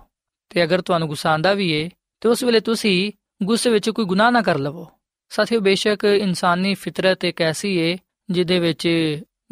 ਤੇ 0.48 0.64
ਅਗਰ 0.64 0.80
ਤੁਹਾਨੂੰ 0.80 1.08
ਗੁੱਸਾ 1.08 1.30
ਆਂਦਾ 1.30 1.54
ਵੀ 1.54 1.70
ਏ, 1.70 1.90
ਤੇ 2.20 2.28
ਉਸ 2.28 2.42
ਵੇਲੇ 2.42 2.60
ਤੁਸੀਂ 2.60 3.12
ਗੁੱਸੇ 3.42 3.70
ਵਿੱਚ 3.70 3.90
ਕੋਈ 3.90 4.04
ਗੁਨਾਹ 4.04 4.30
ਨਾ 4.30 4.42
ਕਰ 4.42 4.58
ਲਵੋ। 4.58 4.90
ਸਾਥੀਓ, 5.28 5.60
ਬੇਸ਼ੱਕ 5.60 6.04
ਇਨਸਾਨੀ 6.04 6.74
ਫਿਤਰਤ 6.74 7.24
ਇੱਕ 7.24 7.42
ਐਸੀ 7.42 7.76
ਏ, 7.76 7.98
ਜਿਹਦੇ 8.30 8.58
ਵਿੱਚ 8.58 8.88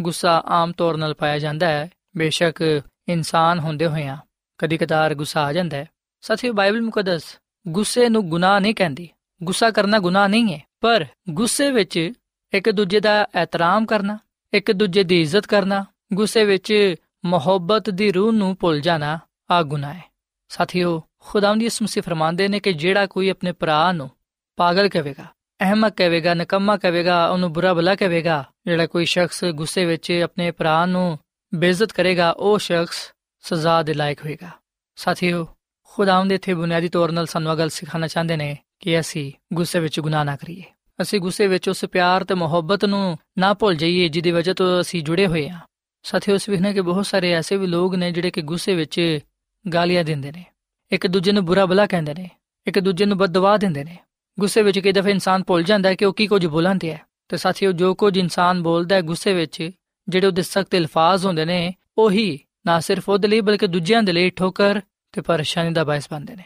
ਗੁੱਸਾ 0.00 0.42
ਆਮ 0.46 0.72
ਤੌਰ 0.72 0.94
'ਤੇ 0.94 1.14
ਪਾਇਆ 1.14 1.38
ਜਾਂਦਾ 1.38 1.68
ਹੈ। 1.68 1.90
ਬੇਸ਼ੱਕ 2.16 2.82
ਇਨਸਾਨ 3.08 3.58
ਹੁੰਦੇ 3.58 3.86
ਹੋਇਆਂ 3.86 4.16
ਕਦੀ 4.58 4.76
ਕਦਾਰ 4.76 5.14
ਗੁੱਸਾ 5.14 5.44
ਆ 5.44 5.52
ਜਾਂਦਾ 5.52 5.76
ਹੈ। 5.76 5.88
ਸਾਥੀਓ, 6.20 6.52
ਬਾਈਬਲ 6.52 6.80
ਮੁਕੱਦਸ 6.80 7.22
ਗੁੱਸੇ 7.68 8.08
ਨੂੰ 8.08 8.28
ਗੁਨਾਹ 8.28 8.60
ਨਹੀਂ 8.60 8.74
ਕਹਿੰਦੀ। 8.74 9.08
ਗੁੱਸਾ 9.42 9.70
ਕਰਨਾ 9.70 9.98
ਗੁਨਾਹ 9.98 10.28
ਨਹੀਂ 10.28 10.54
ਹੈ, 10.54 10.60
ਪਰ 10.80 11.06
ਗੁੱਸੇ 11.30 11.70
ਵਿੱਚ 11.70 12.12
ਇੱਕ 12.54 12.70
ਦੂਜੇ 12.70 13.00
ਦਾ 13.00 13.28
ਇਹਤਰਾਮ 13.42 13.86
ਕਰਨਾ, 13.86 14.18
ਇੱਕ 14.54 14.72
ਦੂਜੇ 14.72 15.04
ਦੀ 15.04 15.20
ਇੱਜ਼ਤ 15.20 15.46
ਕਰਨਾ, 15.46 15.84
ਗੁੱਸੇ 16.14 16.44
ਵਿੱਚ 16.44 16.94
ਮੁਹੱਬਤ 17.24 17.90
ਦੀ 17.90 18.12
ਰੂਹ 18.12 18.32
ਨੂੰ 18.32 18.56
ਭੁੱਲ 18.60 18.80
ਜਾਣਾ 18.80 19.18
ਆ 19.50 19.62
ਗੁਨਾਹ 19.62 19.94
ਹੈ। 19.94 20.04
ਸਾਥੀਓ 20.48 21.02
ਖੁਦਾਵੰਦ 21.26 21.62
ਯਿਸੂ 21.62 21.84
ਮਸੀਹ 21.84 22.02
ਫਰਮਾਉਂਦੇ 22.02 22.48
ਨੇ 22.48 22.60
ਕਿ 22.60 22.72
ਜਿਹੜਾ 22.72 23.06
ਕੋਈ 23.06 23.28
ਆਪਣੇ 23.28 23.52
ਭਰਾ 23.52 23.92
ਨੂੰ 23.92 24.10
ਪਾਗਲ 24.56 24.88
ਕਹੇਗਾ 24.88 25.24
ਅਹਿਮਕ 25.60 25.92
ਕਹੇਗਾ 25.96 26.34
ਨਕਮਾ 26.34 26.76
ਕਹੇਗਾ 26.76 27.26
ਉਹਨੂੰ 27.26 27.52
ਬੁਰਾ 27.52 27.74
ਭਲਾ 27.74 27.94
ਕਹੇਗਾ 27.94 28.44
ਜਿਹੜਾ 28.66 28.86
ਕੋਈ 28.86 29.04
ਸ਼ਖਸ 29.04 29.44
ਗੁੱਸੇ 29.44 29.84
ਵਿੱਚ 29.84 30.20
ਆਪਣੇ 30.24 30.50
ਭਰਾ 30.50 30.86
ਨੂੰ 30.86 31.18
ਬੇਇੱਜ਼ਤ 31.54 31.92
ਕਰੇਗਾ, 31.92 32.30
ਉਹ 32.30 32.58
ਸ਼ਖਸ 32.58 33.12
ਸਜ਼ਾ 33.40 33.82
ਦੇ 33.82 33.94
ਲਾਇਕ 33.94 34.24
ਹੋਏਗਾ। 34.24 34.48
ਸਾਥੀਓ, 34.96 35.48
ਖੁਦਾਵੰਦ 35.82 36.32
ਇਥੇ 36.32 36.54
ਬੁਨਿਆਦੀ 36.54 36.88
ਤੌਰ 36.88 37.10
'ਤੇ 37.10 37.26
ਸਾਨੂੰ 37.26 37.58
ਗੱਲ 37.58 37.68
ਸਿਖਾਉਣਾ 37.68 38.06
ਚਾਹੁੰਦੇ 38.06 38.36
ਨੇ 38.36 38.58
ਕਿ 38.80 39.00
ਅਸੀਂ 39.00 39.32
ਗੁੱਸੇ 39.52 39.80
ਵਿੱਚ 39.80 40.00
ਗੁਨਾਹ 40.00 40.24
ਨਾ 40.24 40.36
ਕਰੀਏ। 40.36 40.62
ਅਸੀਂ 41.02 41.20
ਗੁੱਸੇ 41.20 41.46
ਵਿੱਚ 41.46 41.68
ਉਸ 41.68 41.84
ਪਿਆਰ 41.84 42.24
ਤੇ 42.24 42.34
ਮੁਹੱਬਤ 42.34 42.84
ਨੂੰ 42.84 43.18
ਨਾ 43.38 43.54
ਭੁੱਲ 43.54 43.74
ਜਾਈਏ, 43.74 44.08
ਜਿਹਦੀ 44.08 44.30
ਵਜ੍ਹਾ 44.30 44.54
ਤੋਂ 44.54 44.80
ਅਸੀਂ 44.80 45.02
ਜੁੜੇ 45.02 45.26
ਹੋਏ 45.26 45.48
ਹਾਂ। 45.48 45.60
ਸਾਥੀਓ 46.02 46.34
ਇਸ 46.34 46.48
ਵਿਖਨੇ 46.48 46.72
ਕਿ 46.72 46.80
ਬਹੁਤ 46.80 47.06
ਸਾਰੇ 47.06 47.32
ਐਸੇ 47.32 47.56
ਵੀ 47.56 47.66
ਲੋਕ 47.66 47.94
ਨੇ 47.94 48.12
ਜਿਹੜੇ 48.12 48.30
ਕਿ 48.30 48.42
ਗੁੱਸੇ 48.42 48.74
ਵਿੱਚ 48.74 49.18
ਗਾਲੀਆਂ 49.74 50.04
ਦਿੰਦੇ 50.04 50.32
ਨੇ। 50.32 50.44
ਇੱਕ 50.92 51.06
ਦੂਜੇ 51.06 51.32
ਨੂੰ 51.32 51.44
ਬੁਰਾ 51.44 51.66
ਭਲਾ 51.66 51.86
ਕਹਿੰਦੇ 51.86 52.14
ਨੇ, 52.14 52.28
ਇੱਕ 52.66 52.78
ਦੂਜੇ 52.78 53.04
ਨੂੰ 53.04 53.18
ਬਦਦੁਆ 53.18 53.56
ਦਿੰਦੇ 53.56 53.84
ਨੇ। 53.84 53.96
ਗੁੱਸੇ 54.40 54.62
ਵਿੱਚ 54.62 54.78
ਕਈ 54.78 54.92
ਦਫੇ 54.92 55.10
ਇਨਸਾਨ 55.10 55.42
ਭੁੱਲ 55.42 55.62
ਜਾਂਦਾ 55.62 55.88
ਹੈ 55.88 55.94
ਕਿ 55.94 56.04
ਉਹ 56.04 56.14
ਕੀ 56.14 56.26
ਕੁਝ 56.26 56.46
ਬੋਲਣਦੇ 56.46 56.92
ਹੈ। 56.92 57.00
ਤੇ 57.28 57.36
ਸਾਥੀਓ, 57.36 57.72
ਜੋ 57.72 57.94
ਕੁਝ 57.94 58.16
ਇਨਸਾਨ 58.18 58.62
ਬੋਲਦਾ 58.62 58.96
ਹੈ 58.96 59.00
ਗੁੱਸੇ 59.02 59.32
ਵਿੱਚ, 59.34 59.70
ਜਿਹੜੇ 60.08 60.26
ਉਹਦੇ 60.26 60.42
ਸਖਤ 60.42 60.74
ਅਲਫਾਜ਼ 60.74 61.26
ਹੁੰਦੇ 61.26 61.44
ਨੇ, 61.44 61.74
ਉਹੀ 61.98 62.38
ਨਾ 62.66 62.80
ਸਿਰਫ 62.80 63.08
ਉਹਦੇ 63.08 63.28
ਲਈ 63.28 63.40
ਬਲਕਿ 63.40 63.66
ਦੂਜਿਆਂ 63.66 64.02
ਦੇ 64.02 64.12
ਲਈ 64.12 64.30
ਠੋਕਰ 64.30 64.80
ਤੇ 65.12 65.20
ਪਰੇਸ਼ਾਨੀ 65.20 65.72
ਦਾ 65.72 65.84
ਬਾਇਸ 65.84 66.08
ਬਣਦੇ 66.10 66.36
ਨੇ। 66.36 66.44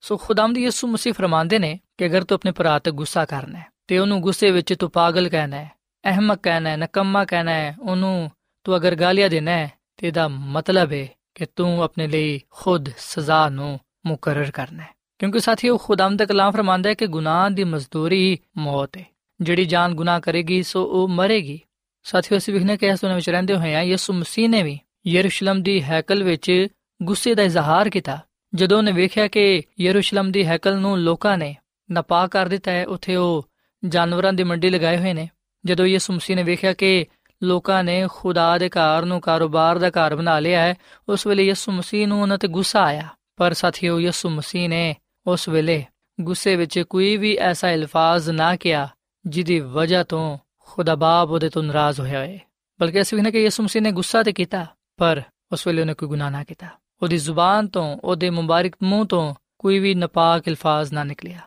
ਸੋ 0.00 0.16
ਖੁਦਾਮਦੀ 0.16 0.62
ਯਿਸੂ 0.62 0.88
ਮਸੀਹ 0.88 1.12
ਫਰਮਾਉਂਦੇ 1.12 1.58
ਨੇ 1.58 1.78
ਕਿ 1.98 2.06
ਅਗਰ 2.06 2.24
ਤੂੰ 2.24 2.36
ਆਪਣੇ 2.36 2.52
ਭਰਾ 2.52 2.78
ਤੇ 2.78 2.90
ਗੁੱਸਾ 2.90 3.24
ਕਰਨਾ 3.24 3.58
ਹੈ, 3.58 3.66
ਤੇ 3.86 3.98
ਉਹਨੂੰ 3.98 4.20
ਗੁੱਸੇ 4.20 4.50
ਵਿੱਚ 4.50 4.74
ਤੂੰ 4.74 4.90
ਪਾਗਲ 4.90 5.28
ਕਹਿਣਾ 5.28 5.56
ਹੈ, 5.56 5.70
ਅਹਿਮਕ 6.04 6.40
ਕਹਿਣਾ 6.42 6.70
ਹੈ, 6.70 6.76
ਨਕਮਾ 6.76 7.24
ਕਹਿਣਾ 7.24 7.50
ਹੈ, 7.50 7.76
ਉਹਨੂੰ 7.82 8.30
ਤੂੰ 8.64 8.76
ਅਗਰ 8.76 8.94
ਗਾਲੀਆਂ 8.94 9.30
ਦੇਣਾ 9.30 9.50
ਹੈ, 9.50 9.72
ਤੇ 9.96 10.06
ਇਹਦਾ 10.06 10.28
ਮਤਲਬ 10.28 10.92
ਹੈ 10.92 11.08
ਕਿ 11.36 11.46
ਤੂੰ 11.56 11.82
ਆਪਣੇ 11.82 12.06
ਲਈ 12.06 12.40
ਖੁਦ 12.50 12.88
ਸਜ਼ਾ 12.98 13.48
ਨੂੰ 13.48 13.80
ਮੁਕਰਰ 14.06 14.50
ਕਰਨਾ 14.50 14.82
ਹੈ। 14.82 14.88
ਕਿਉਂਕਿ 15.18 15.40
ਸਾਥੀਓ 15.40 15.76
ਖੁਦਾਮ 15.76 16.16
ਦਾ 16.16 16.24
ਕਲਾਮ 16.24 16.52
ਫਰਮਾਂਦਾ 16.52 16.90
ਹੈ 16.90 16.94
ਕਿ 16.94 17.06
ਗੁਨਾਹ 17.06 17.50
ਦੀ 17.50 17.64
ਮਜ਼ਦੂਰੀ 17.64 18.38
ਮੌਤ 18.56 18.96
ਹੈ। 18.96 19.04
ਜਿਹੜੀ 19.40 19.64
ਜਾਨ 19.64 19.94
ਗੁਨਾਹ 19.94 20.20
ਕਰੇਗੀ, 20.20 20.62
ਸੋ 20.62 20.84
ਉਹ 20.84 21.08
ਮਰੇਗੀ। 21.08 21.60
ਸਾਥੀਓ, 22.02 22.38
ਅਸੀਂ 22.38 22.54
ਵਿਖਨੇ 22.54 22.76
ਕਿ 22.76 22.86
ਇਸ 22.86 23.00
ਦੁਨੀਆਂ 23.00 23.16
ਵਿੱਚ 23.16 23.30
ਰਹਿੰਦੇ 23.30 23.56
ਹੋਏ 23.56 23.74
ਆ 23.74 23.82
ਯਿਸੂ 23.82 24.12
ਮਸੀਹ 24.12 24.48
ਨੇ 24.48 24.62
ਵੀ 24.62 24.78
ਯਰੂਸ਼ਲਮ 25.06 25.62
ਦੀ 25.62 25.82
ਹੈਕਲ 25.82 26.22
ਵਿੱਚ 26.22 26.66
ਗੁੱਸੇ 27.02 27.34
ਦਾ 27.34 27.42
ਇਜ਼ਹਾਰ 27.42 27.90
ਕੀਤਾ। 27.90 28.18
ਜਦੋਂ 28.54 28.78
ਉਹਨੇ 28.78 28.92
ਵੇਖਿਆ 28.92 29.28
ਕਿ 29.28 29.62
ਯਰੂਸ਼ਲਮ 29.80 30.32
ਦੀ 30.32 30.46
ਹੈਕਲ 30.46 30.76
ਨੂੰ 30.78 30.98
ਲੋਕਾਂ 30.98 31.38
ਨੇ 31.38 31.56
ਨਪਾਕ 31.92 32.30
ਕਰ 32.30 32.46
ਦਿੱਤਾ 32.46 32.70
ਹੈ, 32.70 32.86
ਉੱਥੇ 32.86 33.16
ਉਹ 33.16 33.48
ਜਾਨਵਰਾਂ 33.88 34.32
ਦੀ 34.32 34.44
ਮੰਡੀ 34.44 34.70
ਲਗਾਏ 34.70 34.98
ਹੋਏ 34.98 35.12
ਨੇ। 35.12 35.28
ਜਦੋਂ 35.66 35.86
ਯਿਸੂ 35.86 36.12
ਮਸੀਹ 36.12 36.36
ਨੇ 36.36 36.42
ਵੇਖਿਆ 36.42 36.72
ਕਿ 36.72 37.06
ਲੋਕਾਂ 37.42 37.84
ਨੇ 37.84 38.08
ਖੁਦਾ 38.12 38.58
ਦੇ 38.58 38.68
ਘਰ 38.68 39.02
ਨੂੰ 39.02 39.20
ਕਾਰੋਬਾਰ 39.20 39.78
ਦਾ 39.78 39.88
ਘਰ 39.88 40.16
ਬਣਾ 40.16 40.40
ਲਿਆ 40.40 40.60
ਹੈ। 40.60 40.74
ਉਸ 41.08 41.26
ਵੇਲੇ 41.26 41.42
ਯਿਸੂ 41.42 41.72
ਮਸੀਹ 41.72 42.08
ਨੂੰ 42.08 42.22
ਉਹਨਾਂ 42.22 42.38
ਤੇ 42.38 42.48
ਗੁੱਸਾ 42.48 42.82
ਆਇਆ। 42.82 43.08
ਪਰ 43.36 43.52
ਸਾਥੀਓ, 43.52 44.00
ਯਿਸੂ 44.00 44.30
ਮਸੀਹ 44.30 44.68
ਨੇ 44.68 44.96
ਉਸ 45.26 45.48
ਵੇਲੇ 45.48 45.84
ਗੁੱਸੇ 46.20 46.56
ਵਿੱਚ 46.56 46.78
ਕੋਈ 46.78 47.16
ਵੀ 47.16 47.36
ਐਸਾ 47.36 47.74
ਅਲਫਾਜ਼ 47.74 48.30
ਨਾ 48.30 48.56
ਕਿਹਾ, 48.56 48.88
ਜਿਹਦੀ 49.26 49.60
ਵਜ੍ਹਾ 49.60 50.02
ਤੋਂ 50.02 50.38
ਖੁਦਾ 50.58 50.94
ਬਾਪ 50.94 51.30
ਉਹਦੇ 51.30 51.48
ਤੋਂ 51.48 51.62
ਨਾਰਾਜ਼ 51.62 52.00
ਹੋਇਆ 52.00 52.18
ਹੋਏ 52.18 52.40
ਬਲਕਿ 52.80 53.00
ਅਸੀਂ 53.00 53.22
ਨੇ 53.22 53.30
ਕਿ 53.30 53.42
ਯਿਸੂ 53.42 53.62
ਮਸੀਹ 53.62 53.82
ਨੇ 53.82 53.92
ਗੁੱਸਾ 53.92 54.22
ਤੇ 54.22 54.32
ਕੀਤਾ, 54.32 54.66
ਪਰ 54.96 55.22
ਉਸ 55.52 55.66
ਵੇਲੇ 55.66 55.80
ਉਹਨੇ 55.80 55.94
ਕੋਈ 55.94 56.08
ਗੁਨਾਹ 56.08 56.30
ਨਾ 56.30 56.44
ਕੀਤਾ। 56.44 56.66
ਉਹਦੀ 57.02 57.16
ਜ਼ੁਬਾਨ 57.16 57.68
ਤੋਂ, 57.68 57.98
ਉਹਦੇ 58.04 58.30
ਮੁਬਾਰਕ 58.30 58.72
ਮੂੰਹ 58.82 59.06
ਤੋਂ 59.06 59.34
ਕੋਈ 59.58 59.78
ਵੀ 59.78 59.94
ਨਪਾਕ 59.94 60.48
ਅਲਫਾਜ਼ 60.48 60.92
ਨਾ 60.92 61.04
ਨਿਕਲਿਆ। 61.04 61.38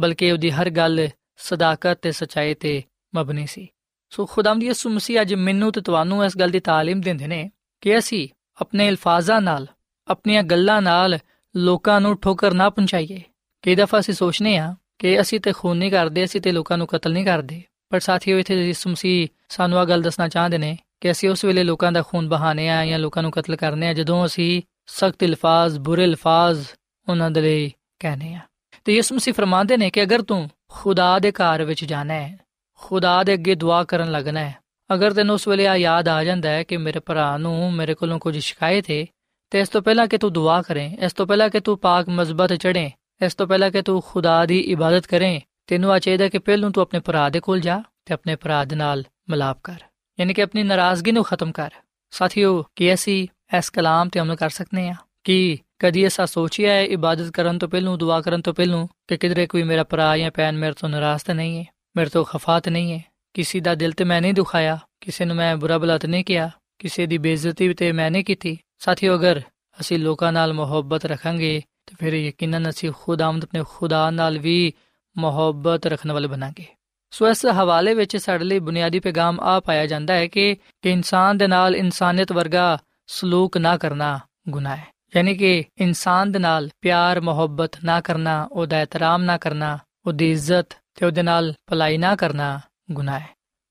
ਬਲਕਿ 0.00 0.32
ਉਹਦੀ 0.32 0.50
ਹਰ 0.50 0.70
ਗੱਲ 0.70 1.08
ਸਦਾਕਤ 1.36 1.98
ਤੇ 2.02 2.12
ਸਚਾਈ 2.12 2.54
ਤੇ 2.54 2.82
ਮਬਨੀ 3.14 3.46
ਸੀ। 3.46 3.68
ਸੋ 4.14 4.26
ਖੁਦਾਮ 4.26 4.58
ਦੀ 4.58 4.66
ਯਿਸੂ 4.66 4.90
ਮਸੀਹ 4.90 5.20
ਅੱਜ 5.20 5.34
ਮੈਨੂੰ 5.34 5.72
ਤੇ 5.72 5.80
ਤੁਹਾਨੂੰ 5.80 6.24
ਇਸ 6.24 6.36
ਗੱਲ 6.36 6.50
ਦੀ 6.50 6.60
ਤਾਲੀਮ 6.60 7.00
ਦਿੰਦੇ 7.00 7.26
ਨੇ 7.26 7.50
ਕਿ 7.80 7.98
ਅਸੀਂ 7.98 8.28
ਆਪਣੇ 8.60 8.88
ਅਲਫਾਜ਼ਾਂ 8.88 9.40
ਨਾਲ, 9.40 9.66
ਆਪਣੀਆਂ 10.08 10.42
ਗੱਲਾਂ 10.42 10.82
ਨਾਲ 10.82 11.18
ਲੋਕਾਂ 11.56 12.00
ਨੂੰ 12.00 12.16
ਠੋਕਰ 12.16 12.54
ਨਾ 12.54 12.70
ਪਹੁੰਚਾਈਏ। 12.70 13.22
ਕਈ 13.62 13.74
ਦਫਾ 13.74 13.98
ਅਸੀਂ 13.98 14.14
ਸੋਚਨੇ 14.14 14.56
ਆ 14.56 14.74
ਕਿ 14.98 15.20
ਅਸੀਂ 15.20 15.40
ਤੇ 15.40 15.52
ਖੂਨ 15.52 15.76
ਨਹੀਂ 15.76 15.90
ਕਰਦੇ, 15.90 16.24
ਅਸੀਂ 16.24 16.40
ਤੇ 16.40 16.52
ਲੋਕਾਂ 16.52 16.78
ਨੂੰ 16.78 16.86
ਕਤਲ 16.86 17.12
ਨਹੀਂ 17.12 17.24
ਕਰਦੇ। 17.24 17.62
ਪਰ 17.90 18.00
ਸਾਥੀਓ, 18.00 18.38
ਇੱਥੇ 18.38 18.66
ਯਿਸੂ 18.66 18.90
ਮਸੀਹ 18.90 19.28
ਸਾਨੂੰ 19.48 19.78
ਆ 19.78 19.84
ਗੱਲ 19.84 20.02
ਦੱਸਣਾ 20.02 20.28
ਚਾਹੁੰਦੇ 20.28 20.58
ਨੇ 20.58 20.78
ਕਿ 21.00 21.10
ਅਸੀਂ 21.10 21.30
ਉਸ 21.30 21.44
ਵੇਲੇ 21.44 21.64
ਲੋਕਾਂ 21.64 21.92
ਦਾ 21.92 22.02
ਖੂਨ 22.02 22.28
ਬਹਾਨੇ 22.28 22.68
ਆ 22.68 22.86
ਜਾਂ 22.86 22.98
ਲੋਕਾਂ 22.98 23.22
ਨੂੰ 23.22 23.30
ਕਤਲ 23.30 23.56
ਕਰਨੇ 23.56 23.88
ਆ 23.88 23.92
ਜਦੋਂ 23.92 24.26
ਅਸੀਂ 24.26 24.62
ਸਖਤ 24.86 25.24
ਅਲਫਾਜ਼, 25.24 25.78
ਬੁਰੇ 25.78 26.04
ਅਲਫਾਜ਼ 26.04 26.66
ਉਹਨਾਂ 27.08 27.30
ਦੇ 27.30 27.40
ਲਈ 27.40 27.72
ਕਹਨੇ 27.98 28.34
ਆ 28.34 28.40
ਤੇ 28.84 28.94
ਯਿਸੂ 28.94 29.14
ਮਸੀਹ 29.14 29.34
ਫਰਮਾਉਂਦੇ 29.34 29.76
ਨੇ 29.76 29.90
ਕਿ 29.90 30.02
ਅਗਰ 30.02 30.22
ਤੂੰ 30.22 30.50
ਖੁਦਾ 30.68 31.18
ਦੇ 31.18 31.32
ਘਰ 31.32 31.64
ਵਿੱਚ 31.64 31.84
ਜਾਣਾ 31.84 32.14
ਹੈ 32.14 32.43
ਖੁਦਾ 32.78 33.22
ਦੇ 33.22 33.34
ਅੱਗੇ 33.34 33.54
ਦੁਆ 33.54 33.84
ਕਰਨ 33.84 34.10
ਲੱਗਣਾ 34.10 34.40
ਹੈ। 34.40 34.56
ਅਗਰ 34.94 35.12
ਤੈਨੂੰ 35.12 35.34
ਉਸ 35.34 35.48
ਵੇਲੇ 35.48 35.66
ਆ 35.66 35.76
ਯਾਦ 35.76 36.08
ਆ 36.08 36.24
ਜਾਂਦਾ 36.24 36.48
ਹੈ 36.48 36.62
ਕਿ 36.62 36.76
ਮੇਰੇ 36.76 37.00
ਭਰਾ 37.00 37.36
ਨੂੰ 37.36 37.72
ਮੇਰੇ 37.72 37.94
ਕੋਲੋਂ 37.94 38.18
ਕੁਝ 38.18 38.38
ਸ਼ਿਕਾਇਤ 38.38 38.90
ਹੈ 38.90 39.06
ਤੇ 39.50 39.60
ਇਸ 39.60 39.68
ਤੋਂ 39.68 39.82
ਪਹਿਲਾਂ 39.82 40.06
ਕਿ 40.06 40.18
ਤੂੰ 40.18 40.32
ਦੁਆ 40.32 40.62
ਕਰੇ, 40.62 40.86
ਇਸ 41.00 41.12
ਤੋਂ 41.12 41.26
ਪਹਿਲਾਂ 41.26 41.48
ਕਿ 41.48 41.60
ਤੂੰ 41.60 41.78
ਪਾਕ 41.78 42.08
ਮਜ਼ਬਤ 42.08 42.52
ਚੜੇ 42.52 42.90
ਇਸ 43.24 43.34
ਤੋਂ 43.34 43.46
ਪਹਿਲਾਂ 43.46 43.70
ਕਿ 43.70 43.82
ਤੂੰ 43.82 44.02
ਖੁਦਾ 44.06 44.46
ਦੀ 44.46 44.58
ਇਬਾਦਤ 44.60 45.06
ਕਰੇ, 45.06 45.40
ਤੈਨੂੰ 45.66 45.92
ਆ 45.92 45.98
ਚਾਹੀਦਾ 45.98 46.28
ਕਿ 46.28 46.38
ਪਹਿਲਾਂ 46.38 46.70
ਤੂੰ 46.70 46.82
ਆਪਣੇ 46.82 47.00
ਭਰਾ 47.00 47.28
ਦੇ 47.28 47.40
ਕੋਲ 47.40 47.60
ਜਾ 47.60 47.82
ਤੇ 48.04 48.14
ਆਪਣੇ 48.14 48.36
ਭਰਾ 48.36 48.64
ਦੇ 48.64 48.76
ਨਾਲ 48.76 49.04
ਮਿਲਾਪ 49.30 49.58
ਕਰ। 49.64 49.80
ਯਾਨੀ 50.20 50.34
ਕਿ 50.34 50.42
ਆਪਣੀ 50.42 50.62
ਨਾਰਾਜ਼ਗੀ 50.62 51.12
ਨੂੰ 51.12 51.24
ਖਤਮ 51.24 51.52
ਕਰ। 51.52 51.70
ਸਾਥੀਓ, 52.10 52.64
ਕਿ 52.76 52.94
ਅਸੀਂ 52.94 53.28
ਇਸ 53.58 53.70
ਕਲਾਮ 53.70 54.08
ਤੇ 54.08 54.20
ਅਮਲ 54.20 54.36
ਕਰ 54.36 54.50
ਸਕਨੇ 54.50 54.88
ਆ 54.88 54.94
ਕਿ 55.24 55.58
ਕਦੀ 55.78 56.04
ਐਸਾ 56.04 56.26
ਸੋਚਿਆ 56.26 56.72
ਹੈ 56.72 56.84
ਇਬਾਦਤ 56.84 57.30
ਕਰਨ 57.30 57.58
ਤੋਂ 57.58 57.68
ਪਹਿਲਾਂ, 57.68 57.96
ਦੁਆ 57.98 58.20
ਕਰਨ 58.20 58.40
ਤੋਂ 58.40 58.54
ਪਹਿਲਾਂ 58.54 58.86
ਕਿ 59.08 59.16
ਕਿਧਰੇ 59.16 59.46
ਕੋਈ 59.46 59.62
ਮੇਰਾ 59.62 59.84
ਭਰਾ 59.84 60.16
ਜਾਂ 60.18 60.30
ਭੈਣ 60.30 60.56
ਮੇਰੇ 60.56 60.72
ਤੋਂ 60.72 60.88
ਨਾਰਾਜ਼ 60.88 61.22
ਤਾਂ 61.24 61.34
ਨਹੀਂ 61.34 61.58
ਹੈ? 61.58 61.73
ਮੇਰੇ 61.96 62.10
ਤੋਂ 62.10 62.24
ਖਫਾਤ 62.24 62.68
ਨਹੀਂ 62.68 62.92
ਹੈ। 62.92 63.04
ਕਿਸੇ 63.34 63.60
ਦਾ 63.60 63.74
ਦਿਲ 63.74 63.92
ਤੇ 63.92 64.04
ਮੈਂ 64.04 64.20
ਨਹੀਂ 64.20 64.34
ਦੁਖਾਇਆ। 64.34 64.78
ਕਿਸੇ 65.00 65.24
ਨੂੰ 65.24 65.36
ਮੈਂ 65.36 65.56
ਬੁਰਾ 65.56 65.78
ਬਲਤ 65.78 66.06
ਨਹੀਂ 66.06 66.24
ਕੀਤਾ 66.24 66.50
ਕਿਸੇ 66.78 67.06
ਦੀ 67.06 67.18
ਬੇਇੱਜ਼ਤੀ 67.18 67.74
ਤੇ 67.74 67.92
ਮੈਂ 67.92 68.10
ਨਹੀਂ 68.10 68.24
ਕੀਤੀ। 68.24 68.58
ਸਾਥੀਓ, 68.78 69.14
ਅਗਰ 69.14 69.40
ਅਸੀਂ 69.80 69.98
ਲੋਕਾਂ 69.98 70.32
ਨਾਲ 70.32 70.52
ਮੁਹੱਬਤ 70.52 71.04
ਰੱਖਾਂਗੇ, 71.04 71.62
ਤਾਂ 71.86 71.96
ਫਿਰ 72.00 72.12
ਯਕੀਨਨ 72.12 72.70
ਅਸੀਂ 72.70 72.92
ਖੁਦਾਵੰਦ 73.02 73.44
ਆਪਣੇ 73.44 73.64
ਖੁਦਾ 73.68 74.10
ਨਾਲ 74.10 74.38
ਵੀ 74.38 74.72
ਮੁਹੱਬਤ 75.18 75.86
ਰੱਖਣ 75.86 76.12
ਵਾਲੇ 76.12 76.28
ਬਣਾਂਗੇ। 76.28 76.66
ਸੋ 77.10 77.28
ਇਸ 77.28 77.46
ਹਵਾਲੇ 77.46 77.94
ਵਿੱਚ 77.94 78.16
ਸਾਡੇ 78.16 78.44
ਲਈ 78.44 78.58
ਬੁਨਿਆਦੀ 78.58 79.00
ਪੈਗਾਮ 79.00 79.40
ਆ 79.40 79.60
ਪਾਇਆ 79.60 79.86
ਜਾਂਦਾ 79.86 80.14
ਹੈ 80.14 80.26
ਕਿ 80.26 80.56
ਕਿ 80.82 80.90
ਇਨਸਾਨ 80.90 81.38
ਦੇ 81.38 81.46
ਨਾਲ 81.46 81.76
ਇਨਸਾਨੀਅਤ 81.76 82.32
ਵਰਗਾ 82.32 82.78
ਸਲੂਕ 83.06 83.56
ਨਾ 83.56 83.76
ਕਰਨਾ 83.76 84.20
ਗੁਨਾਹ 84.48 84.76
ਹੈ। 84.76 84.86
ਯਾਨੀ 85.16 85.34
ਕਿ 85.34 85.64
ਇਨਸਾਨ 85.78 86.32
ਦੇ 86.32 86.38
ਨਾਲ 86.38 86.70
ਪਿਆਰ, 86.80 87.20
ਮੁਹੱਬਤ 87.20 87.84
ਨਾ 87.84 88.00
ਕਰਨਾ, 88.00 88.48
ਉਹਦਾ 88.52 88.80
ਇਤਰਾਮ 88.80 89.22
ਨਾ 89.22 89.38
ਕਰਨਾ, 89.38 89.78
ਉਹਦੀ 90.06 90.30
ਇੱਜ਼ਤ 90.30 90.83
ਤੇ 90.94 91.06
ਉਹਦੇ 91.06 91.22
ਨਾਲ 91.22 91.54
ਭਲਾਈ 91.66 91.98
ਨਾ 91.98 92.16
ਕਰਨਾ 92.16 92.60
ਗੁਨਾਹ 92.92 93.20
ਹੈ। 93.20 93.28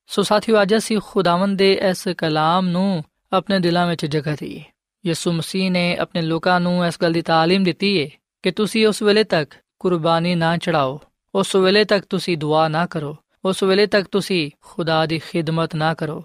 ਸੋ 0.08 0.24
ਸਾਥੀਓ, 0.24 0.62
ਅੱਜ 0.62 0.76
ਅਸੀਂ 0.78 1.00
ਖੁਦਾਵੰਦ 1.06 1.58
ਦੇ 1.58 1.74
ਇਸ 1.74 2.08
ਕਲਾਮ 2.18 2.68
ਨੂੰ 2.68 3.04
ਆਪਣੇ 3.34 3.60
ਦਿਲਾਂ 3.60 3.88
ਵਿੱਚ 3.88 4.06
ਜਗ੍ਹਾ 4.06 4.36
ਦਈਏ। 4.40 4.64
ਯਿਸੂ 5.06 5.32
ਮਸੀਹ 5.32 5.72
ਨੇ 5.72 5.98
ਆਪਣੇ 5.98 6.22
ਲੋਕਾਂ 6.22 6.60
ਨੂੰ 6.60 6.86
ਇਸ 6.86 7.02
ਗੱਲ 7.02 7.12
ਦੀ 7.12 7.22
ਤਾਲੀਮ 7.22 7.64
ਦਿੱਤੀ 7.64 8.04
ਹੈ 8.04 8.10
ਕਿ 8.44 8.52
ਤੁਸੀਂ 8.52 8.88
ਉਸ 8.88 9.02
ਵੇਲੇ 9.02 9.24
ਤੱਕ 9.24 9.54
ਕੁਰਬਾਨੀ 9.80 10.36
ਨਾ 10.36 10.58
ਚੜਾਓ 10.58 11.00
ਉਸ 11.36 11.56
ਵੇਲੇ 11.56 11.84
ਤੱਕ 11.84 12.06
ਤੁਸੀਂ 12.10 12.38
ਦੁਆ 12.38 12.68
ਨਾ 12.68 12.86
ਕਰੋ, 12.86 13.18
ਉਸ 13.46 13.64
ਵੇਲੇ 13.64 13.86
ਤੱਕ 13.86 14.08
ਤੁਸੀਂ 14.12 14.52
ਖੁਦਾ 14.62 15.06
ਦੀ 15.06 15.20
ਖਿਦਮਤ 15.20 15.76
ਨਾ 15.76 15.94
ਕਰੋ, 15.94 16.24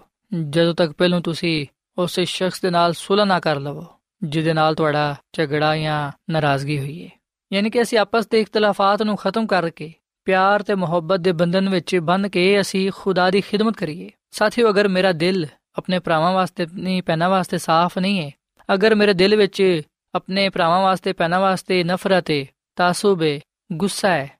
ਜਦੋਂ 0.49 0.75
ਤੱਕ 0.75 0.91
ਪਹਿਲਾਂ 0.91 1.21
ਤੁਸੀਂ 1.21 1.67
ਉਸ 1.97 2.19
ਸ਼ਖਸ 2.19 2.61
ਦੇ 2.61 2.69
ਨਾਲ 2.69 2.93
ਸੁਲਹ 2.93 3.25
ਨਾ 3.25 3.39
ਕਰ 3.39 3.59
ਲਵੋ, 3.59 3.85
ਜਿਹਦੇ 4.23 4.53
ਨਾਲ 4.53 4.75
ਤੁਹਾਡਾ 4.75 5.15
ਝਗੜਾ 5.33 5.77
ਜਾਂ 5.77 6.11
ਨਾਰਾਜ਼ਗੀ 6.29 6.79
ਹੋਈ 6.79 7.05
ਹੈ 7.05 7.09
ਯਾਨੀ 7.53 7.69
ਕਿ 7.69 7.81
ਅਸੀਂ 7.81 7.97
ਆਪਸ 7.97 8.27
ਦੇ 8.27 8.39
ਇਖਤਲਾਫਾਤ 8.39 9.01
ਨੂੰ 9.01 9.17
ਖਤਮ 9.17 9.47
ਕਰਕੇ 9.47 9.93
ਪਿਆਰ 10.29 10.63
ਤੇ 10.63 10.75
ਮੁਹੱਬਤ 10.75 11.19
ਦੇ 11.19 11.31
ਬੰਧਨ 11.31 11.69
ਵਿੱਚ 11.69 11.95
ਬੰਨ 11.95 12.29
ਕੇ 12.29 12.61
ਅਸੀਂ 12.61 12.91
ਖੁਦਾ 12.95 13.31
ਦੀ 13.31 13.41
ਖਿਦਮਤ 13.41 13.77
ਕਰੀਏ। 13.77 14.09
ਸਾਥੀਓ, 14.31 14.69
ਅਗਰ 14.69 14.87
ਮੇਰਾ 14.87 15.11
ਦਿਲ 15.11 15.47
ਆਪਣੇ 15.77 15.99
ਭਰਾਵਾਂ 15.99 16.31
ਵਾਸਤੇ 16.31 16.67
ਨਹੀਂ 16.73 17.03
ਪੈਣਾ 17.03 17.29
ਵਾਸਤੇ 17.29 17.57
ਸਾਫ਼ 17.57 17.97
ਨਹੀਂ 17.97 18.25
ਹੈ, 18.25 18.31
ਅਗਰ 18.73 18.95
ਮੇਰੇ 18.95 19.13
ਦਿਲ 19.13 19.35
ਵਿੱਚ 19.35 19.81
ਆਪਣੇ 20.15 20.49
ਭਰਾਵਾਂ 20.49 20.81
ਵਾਸਤੇ 20.81 21.13
ਪੈਣਾ 21.13 21.39
ਵਾਸਤੇ 21.39 21.83
ਨਫ਼ਰਤ 21.83 22.31
ਹੈ, 22.31 22.45
ਤਾਸੁਬ 22.75 23.23
ਹੈ, 23.23 23.39
ਗੁੱਸਾ 23.73 24.09
ਹੈ, 24.09 24.31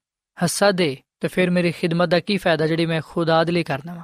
ਹਸਦ 0.46 0.82
ਹੈ, 0.82 0.96
ਤੇ 1.20 1.28
ਫਿਰ 1.28 1.50
ਮੇਰੀ 1.50 1.72
ਖਿਦਮਤ 1.72 2.10
ਦਾ 2.10 2.20
ਕੀ 2.20 2.38
ਫਾਇਦਾ 2.38 2.68
ਜਿਹੜੀ 2.68 2.86
ਮੈਂ 2.86 3.02
ਖੁਦਾ 3.06 3.44
ਦੇ 3.44 3.52
ਲਈ 3.52 3.64
ਕਰਨਾ 3.64 3.94
ਵਾ? 3.94 4.04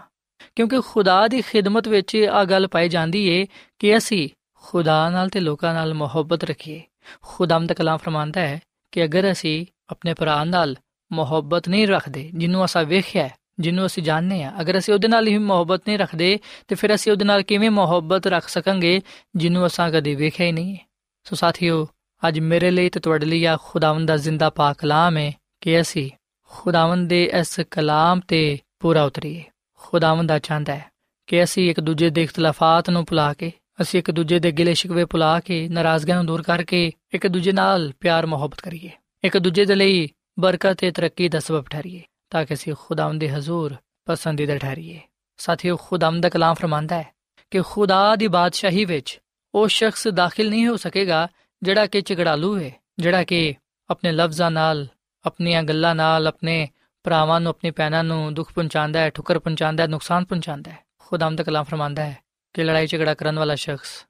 ਕਿਉਂਕਿ 0.55 0.81
ਖੁਦਾ 0.81 1.27
ਦੀ 1.27 1.41
ਖਿਦਮਤ 1.41 1.87
ਵਿੱਚ 1.87 2.27
ਆ 2.31 2.43
ਗੱਲ 2.43 2.67
ਪਾਈ 2.67 2.89
ਜਾਂਦੀ 2.89 3.27
ਏ 3.27 3.47
ਕਿ 3.79 3.97
ਅਸੀਂ 3.97 4.29
ਖੁਦਾ 4.63 5.09
ਨਾਲ 5.09 5.29
ਤੇ 5.29 5.39
ਲੋਕਾਂ 5.39 5.73
ਨਾਲ 5.73 5.93
ਮੁਹੱਬਤ 5.93 6.43
ਰੱਖੀਏ। 6.43 6.81
ਖੁਦਾਮ 7.21 7.67
ਦਾ 7.67 7.73
ਕਲਾਮ 7.73 7.97
ਫਰਮਾਂਦਾ 7.97 8.41
ਹੈ 8.41 8.61
ਕਿ 8.91 9.03
ਅਗਰ 9.03 9.31
ਅਸੀਂ 9.31 9.65
ਆਪਣੇ 9.89 10.13
ਭਰਾ 10.13 10.43
ਨਾਲ 10.43 10.75
ਮੁਹੱਬਤ 11.11 11.69
ਨਹੀਂ 11.69 11.87
ਰੱਖਦੇ, 11.87 12.29
ਜਿਹਨੂੰ 12.33 12.65
ਅਸਾਂ 12.65 12.83
ਵੇਖਿਆ 12.83 13.29
ਜਿਹਨੂੰ 13.59 13.85
ਅਸੀਂ 13.85 14.03
ਜਾਣਦੇ 14.03 14.43
ਆ 14.43 14.51
ਅਗਰ 14.61 14.77
ਅਸੀਂ 14.77 14.93
ਉਹਦੇ 14.93 15.07
ਨਾਲ 15.07 15.27
ਹੀ 15.27 15.37
ਮੁਹੱਬਤ 15.37 15.81
ਨਹੀਂ 15.87 15.97
ਰੱਖਦੇ, 15.99 16.39
ਤੇ 16.67 16.75
ਫਿਰ 16.75 16.95
ਅਸੀਂ 16.95 17.11
ਉਹਦੇ 17.11 17.25
ਨਾਲ 17.25 17.41
ਕਿਵੇਂ 17.41 17.71
ਮੁਹੱਬਤ 17.71 18.27
ਰੱਖ 18.27 18.47
ਸਕਾਂਗੇ, 18.47 19.01
ਜਿਹਨੂੰ 19.35 19.65
ਅਸਾਂ 19.67 19.89
ਕਦੇ 19.91 20.15
ਵੇਖਿਆ 20.15 20.47
ਹੀ 20.47 20.51
ਨਹੀਂ 20.51 20.77
ਸੋ 21.23 21.35
ਸਾਥੀਓ, 21.35 21.87
ਅੱਜ 22.27 22.39
ਮੇਰੇ 22.39 22.71
ਲਈ 22.71 22.89
ਤੇ 22.89 22.99
ਤੁਹਾਡੇ 22.99 23.25
ਲਈ 23.25 23.45
ਆ 23.45 23.57
ਖੁਦਾਵੰਦ 23.63 24.07
ਦਾ 24.07 24.17
ਜ਼ਿੰਦਾ 24.17 24.49
ਪਾਕ 24.49 24.77
ਕਲਾਮ 24.77 25.17
ਹੈ 25.17 25.31
ਕਿ 25.61 25.81
ਅਸੀਂ 25.81 26.09
ਖੁਦਾਵੰਦ 26.51 27.09
ਦੇ 27.09 27.23
ਇਸ 27.39 27.59
ਕਲਾਮ 27.71 28.19
ਤੇ 28.19 28.59
ਪੂਰਾ 28.79 29.03
ਉਤਰੀਏ। 29.03 29.43
ਖੁਦਾਵੰਦ 29.79 30.29
ਦਾ 30.29 30.39
ਚਾਹੁੰਦਾ 30.39 30.75
ਹੈ 30.75 30.85
ਕਿ 31.27 31.43
ਅਸੀਂ 31.43 31.69
ਇੱਕ 31.69 31.79
ਦੂਜੇ 31.79 32.09
ਦੇ 32.09 32.23
ਇਖਤਲਾਫਾਤ 32.23 32.89
ਨੂੰ 32.89 33.05
ਭੁਲਾ 33.05 33.33
ਕੇ, 33.33 33.51
ਅਸੀਂ 33.81 33.99
ਇੱਕ 33.99 34.11
ਦੂਜੇ 34.11 34.39
ਦੇ 34.39 34.51
ਗਿਲੇ 34.51 34.73
ਸ਼ਿਕਵੇ 34.73 35.05
ਭੁਲਾ 35.05 35.39
ਕੇ, 35.39 35.67
ਨਾਰਾਜ਼ਗੀਆਂ 35.67 36.17
ਨੂੰ 36.17 36.25
ਦੂਰ 36.25 36.41
ਕਰਕੇ 36.41 36.91
ਇੱਕ 37.13 37.27
ਦੂਜੇ 37.27 37.51
ਨਾਲ 37.51 37.91
ਪਿਆਰ 37.99 38.25
ਮੁਹੱਬਤ 38.25 38.61
ਕਰੀਏ। 38.61 38.89
ਇੱਕ 39.23 39.37
ਦੂਜੇ 39.37 39.65
ਦੇ 39.65 39.75
ਲਈ 39.75 40.07
ਬਰਕਤ 40.39 40.73
ਤੇ 40.73 40.91
ਤਰੱਕੀ 40.91 41.29
ਦਾ 41.29 41.39
ਸਬਬ 41.39 41.65
ਠਹਿਰੀਏ, 41.69 42.01
ਤਾਂ 42.29 42.45
ਕਿ 42.45 42.53
ਅਸੀਂ 42.53 42.73
ਖੁਦਾਵੰਦ 42.79 43.19
ਦੇ 43.19 43.29
ਹਜ਼ੂਰ 43.29 43.75
ਪਸੰਦੀਦਾ 44.05 44.57
ਠਹਿਰੀਏ। 44.57 44.99
ਸਾਥੀਓ, 45.37 45.77
ਖੁਦਾਵੰਦ 45.77 46.23
ਦਾ 46.23 46.29
ਕਲਾਮ 46.29 46.53
ਫਰਮਾਂਦਾ 46.53 46.97
ਹੈ 46.97 47.13
ਕਿ 47.51 47.61
ਖੁਦਾ 47.61 48.15
ਦੀ 48.15 48.27
ਬਾਦਸ਼ਾਹੀ 48.27 48.85
ਵਿੱਚ 48.85 49.19
ਉਹ 49.55 49.67
ਸ਼ਖਸ 49.67 50.07
ਦਾਖਲ 50.07 50.49
ਨਹੀਂ 50.49 50.67
ਹੋ 50.67 50.77
ਸਕੇਗਾ 50.77 51.27
ਜਿਹੜਾ 51.63 51.87
ਕਿ 51.87 52.01
ਝਗੜਾਲੂ 52.01 52.59
ਹੈ, 52.59 52.71
ਜਿਹੜਾ 52.99 53.23
ਕਿ 53.23 53.55
ਆਪਣੇ 53.89 54.11
ਲਫ਼ਜ਼ਾਂ 54.11 54.51
ਨਾਲ, 54.51 54.87
ਆਪਣੀਆਂ 55.25 55.63
ਗੱਲਾਂ 55.63 55.95
ਨਾਲ, 55.95 56.27
ਆਪਣੇ 56.27 56.69
ਭਰਾਵਾਂ 57.03 57.41
ਨੂੰ, 57.41 57.49
ਆਪਣੀ 57.49 57.71
ਭੈਣਾਂ 57.71 58.03
ਨੂੰ 58.03 58.33
ਦੁੱਖ 58.33 58.53
ਪਹੁੰਚਾਉਂਦਾ 58.53 58.99
ਹੈ, 58.99 59.09
ਠੁਕਰ 59.09 59.39
ਪਹੁੰਚਾਉਂਦਾ 59.39 59.83
ਹੈ, 59.83 59.87
ਨੁਕਸਾਨ 59.87 60.25
ਪਹੁੰਚਾਉਂਦਾ 60.25 60.71
ਹੈ। 60.71 60.77
ਖੁਦਾਮ 60.99 61.35
ਦਾ 61.35 61.43
ਕਲਾਮ 61.43 61.63
ਫਰਮਾਂਦਾ 61.63 62.05
ਹੈ 62.05 62.17
ਕਿ 62.53 62.63
ਲੜਾਈ 62.63 62.87
ਝਗੜਾ 62.87 63.13
ਕਰਨ 63.13 63.39
ਵਾਲਾ 63.39 63.55
ਸ਼ਖਸ, 63.55 64.05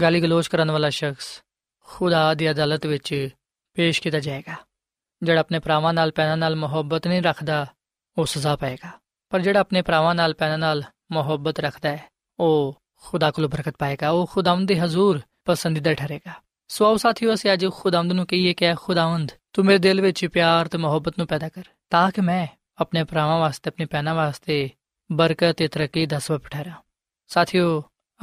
ਗਾਲੀ 0.00 0.22
ਗਲੋਚ 0.22 0.48
ਕਰਨ 0.48 0.70
ਵਾਲਾ 0.70 0.90
ਸ਼ਖਸ 0.90 1.42
ਖੁਦਾ 1.82 2.34
ਦੀ 2.34 2.50
ਅਦਾਲਤ 2.50 2.86
ਵਿੱਚ 2.86 3.28
ਪੇਸ਼ 3.74 4.02
ਕੀਤਾ 4.02 4.20
ਜਾਏਗਾ। 4.20 4.67
ਜਿਹੜਾ 5.22 5.40
ਆਪਣੇ 5.40 5.58
ਭਰਾਵਾਂ 5.58 5.92
ਨਾਲ, 5.94 6.12
ਭੈਣਾਂ 6.14 6.36
ਨਾਲ 6.36 6.56
ਮੁਹੱਬਤ 6.56 7.06
ਨਹੀਂ 7.06 7.22
ਰੱਖਦਾ, 7.22 7.66
ਉਹ 8.18 8.26
ਸਜ਼ਾ 8.26 8.56
ਪਾਏਗਾ। 8.56 8.90
ਪਰ 9.30 9.40
ਜਿਹੜਾ 9.40 9.60
ਆਪਣੇ 9.60 9.82
ਭਰਾਵਾਂ 9.82 10.14
ਨਾਲ, 10.14 10.34
ਭੈਣਾਂ 10.34 10.58
ਨਾਲ 10.58 10.82
ਮੁਹੱਬਤ 11.12 11.60
ਰੱਖਦਾ 11.60 11.88
ਹੈ, 11.88 12.04
ਉਹ 12.38 12.82
ਖੁਦਾ 13.04 13.30
ਕੋਲ 13.30 13.46
ਬਰਕਤ 13.46 13.74
ਪਾਏਗਾ। 13.78 14.10
ਉਹ 14.10 14.26
ਖੁਦਾਵੰਦ 14.26 14.68
ਦੇ 14.68 14.80
ਹਜ਼ੂਰ 14.80 15.20
ਪਸੰਦੀਦਾ 15.44 15.94
ਠਹਿਰੇਗਾ। 15.94 16.32
ਸੋ 16.68 16.86
ਆਓ 16.86 16.96
ਸਾਥੀਓ, 16.96 17.34
ਅਸੀਂ 17.34 17.52
ਅੱਜ 17.52 17.66
ਖੁਦਾਵੰਦ 17.66 18.12
ਨੂੰ 18.12 18.26
ਕਹੀਏ 18.26 18.54
ਕਿ 18.54 18.74
ਖੁਦਾਵੰਦ, 18.74 19.32
ਤੂੰ 19.52 19.64
ਮੇਰੇ 19.64 19.78
ਦਿਲ 19.78 20.00
ਵਿੱਚ 20.00 20.26
ਪਿਆਰ 20.26 20.68
ਤੇ 20.68 20.78
ਮੁਹੱਬਤ 20.78 21.18
ਨੂੰ 21.18 21.26
ਪੈਦਾ 21.26 21.48
ਕਰ, 21.48 21.62
ਤਾਂ 21.90 22.10
ਕਿ 22.10 22.20
ਮੈਂ 22.20 22.46
ਆਪਣੇ 22.78 23.04
ਭਰਾਵਾਂ 23.04 23.38
ਵਾਸਤੇ, 23.38 23.70
ਆਪਣੀ 23.70 23.86
ਭੈਣਾਂ 23.86 24.14
ਵਾਸਤੇ 24.14 24.70
ਬਰਕਤ 25.12 25.56
ਤੇ 25.56 25.68
ਤਰੱਕੀ 25.68 26.06
ਦਾ 26.06 26.18
ਸਬਬ 26.18 26.48
ਠਹਿਰਾਂ। 26.50 26.74
ਸਾਥੀਓ 27.28 27.82